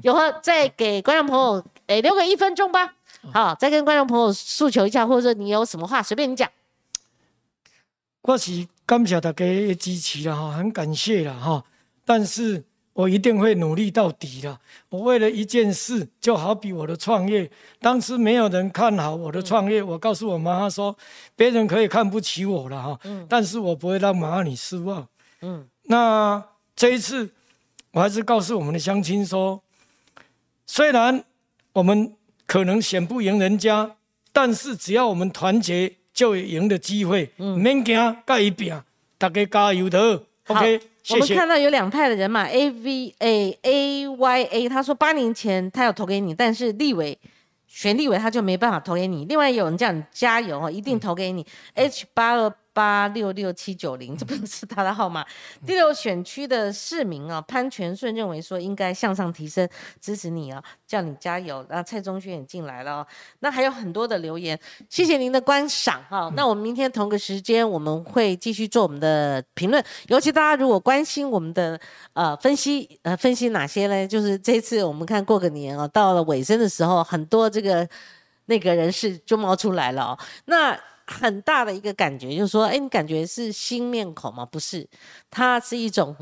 [0.01, 2.95] 有何再给观众朋友诶留个一分钟吧？
[3.31, 6.49] 好，再跟观众朋友诉求一下，或者说你有什么话随便你讲。
[8.23, 11.63] 我是感谢大家的支持了哈，很感谢了哈，
[12.03, 12.65] 但是。
[12.93, 14.59] 我一定会努力到底的。
[14.89, 19.81] 我为了一件事，就好比我的创业，当时没有人看好我的创业。
[19.81, 20.95] 我告诉我妈妈说，
[21.35, 25.07] 别人可以看不起我了哈，但是我不会让妈妈你失望。
[25.41, 26.43] 嗯，那
[26.75, 27.29] 这一次，
[27.91, 29.63] 我还是告诉我们的乡亲说，
[30.67, 31.23] 虽然
[31.73, 32.13] 我们
[32.45, 33.95] 可能选不赢人家，
[34.33, 37.31] 但是只要我们团结，就有赢的机会。
[37.37, 37.95] 嗯，免惊，
[38.27, 38.83] 甲一边，
[39.17, 40.23] 大家加油的。
[40.47, 40.81] OK。
[41.09, 47.17] 我们看到有两派的人嘛，A V A A Y A，他说八年前他要投给你，但是立委
[47.67, 49.25] 选立委他就没办法投给你。
[49.25, 51.45] 另外有人叫你加油哦，一定投给你。
[51.73, 52.53] H 八二。
[52.73, 55.25] 八六六七九零，这不是他的号码。
[55.65, 59.67] 第六选区的市民啊，潘全顺认为说应该向上提升，
[59.99, 61.65] 支持你啊，叫你加油。
[61.69, 63.07] 那蔡中轩也进来了，哦
[63.39, 64.59] 那还有很多的留言，
[64.89, 66.31] 谢谢您的观赏哈。
[66.35, 71.79] 那我们明天同个时间我们会继续做我们的评论，尤其大家如果关心我们的
[72.13, 74.07] 呃分析，呃分析哪些呢？
[74.07, 77.87] 就是这次我们看过个年啊，到了尾声的时候，很多这个
[78.45, 80.19] 那个人士就冒出来了哦。
[80.45, 80.77] 那
[81.11, 84.45] 很大的一个感觉就是说，哎，你感觉是新面孔吗？
[84.45, 84.87] 不是，
[85.29, 86.15] 它是一种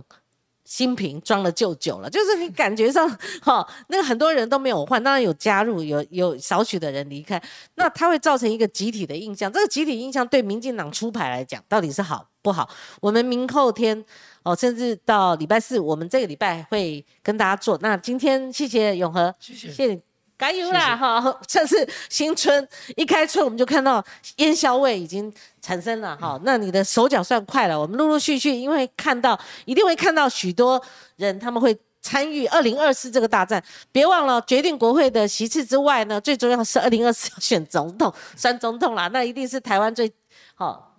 [0.65, 2.09] 新瓶装了旧酒了。
[2.09, 3.09] 就是你感觉上，
[3.41, 7.41] 哈，那个很多人都没有换，当然有加入，有有少许的人离开，
[7.75, 9.51] 那它会造成一个集体的印象。
[9.51, 12.69] 这个集体印象对民进党出牌来讲，到底是好不好？
[13.01, 14.03] 我们明后天
[14.43, 17.77] 哦，甚至到礼拜四，我们这个礼拜会跟大家做。
[17.81, 20.08] 那今天谢谢永和，谢谢，谢谢。
[20.39, 20.95] 加油啦！
[20.95, 22.65] 哈， 这是新春
[22.95, 24.03] 一开春，我们就看到
[24.37, 25.31] 烟硝味已经
[25.61, 26.39] 产生了哈。
[26.43, 30.81] 那你的手脚算快了，我们陆陆续续，因为看到一定会看到许多
[31.17, 33.61] 人，他们会参与二零二四这个大战。
[33.91, 39.09] 别忘了，决定国会的席次之外呢，最重要是二零二四要选总统、选总统啦。
[39.09, 40.09] 那一定是台湾最
[40.55, 40.95] 好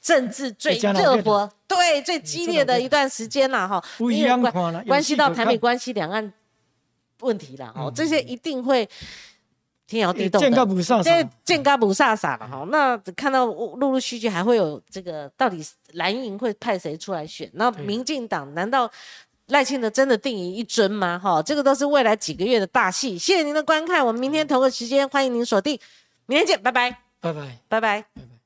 [0.00, 3.82] 政治最热火、对最激烈的一段时间啦哈。
[3.96, 6.32] 不一样关关系到台美关系、两岸。
[7.20, 8.88] 问题啦哦，这些一定会
[9.86, 10.40] 天摇地动
[11.02, 12.66] 的，这见嘎不飒飒了哈。
[12.70, 17.50] 那看到陆陆续续还会有这个，到底蓝营会派谁出来选？
[17.54, 18.90] 那民进党难道
[19.46, 21.18] 赖清德真的定赢一尊吗？
[21.18, 23.16] 哈，这个都是未来几个月的大戏。
[23.18, 25.78] 谢谢您的观看，我们明天同个时间欢迎您锁定，
[26.26, 26.90] 明天见，拜拜，
[27.20, 28.37] 拜拜，拜拜，拜拜。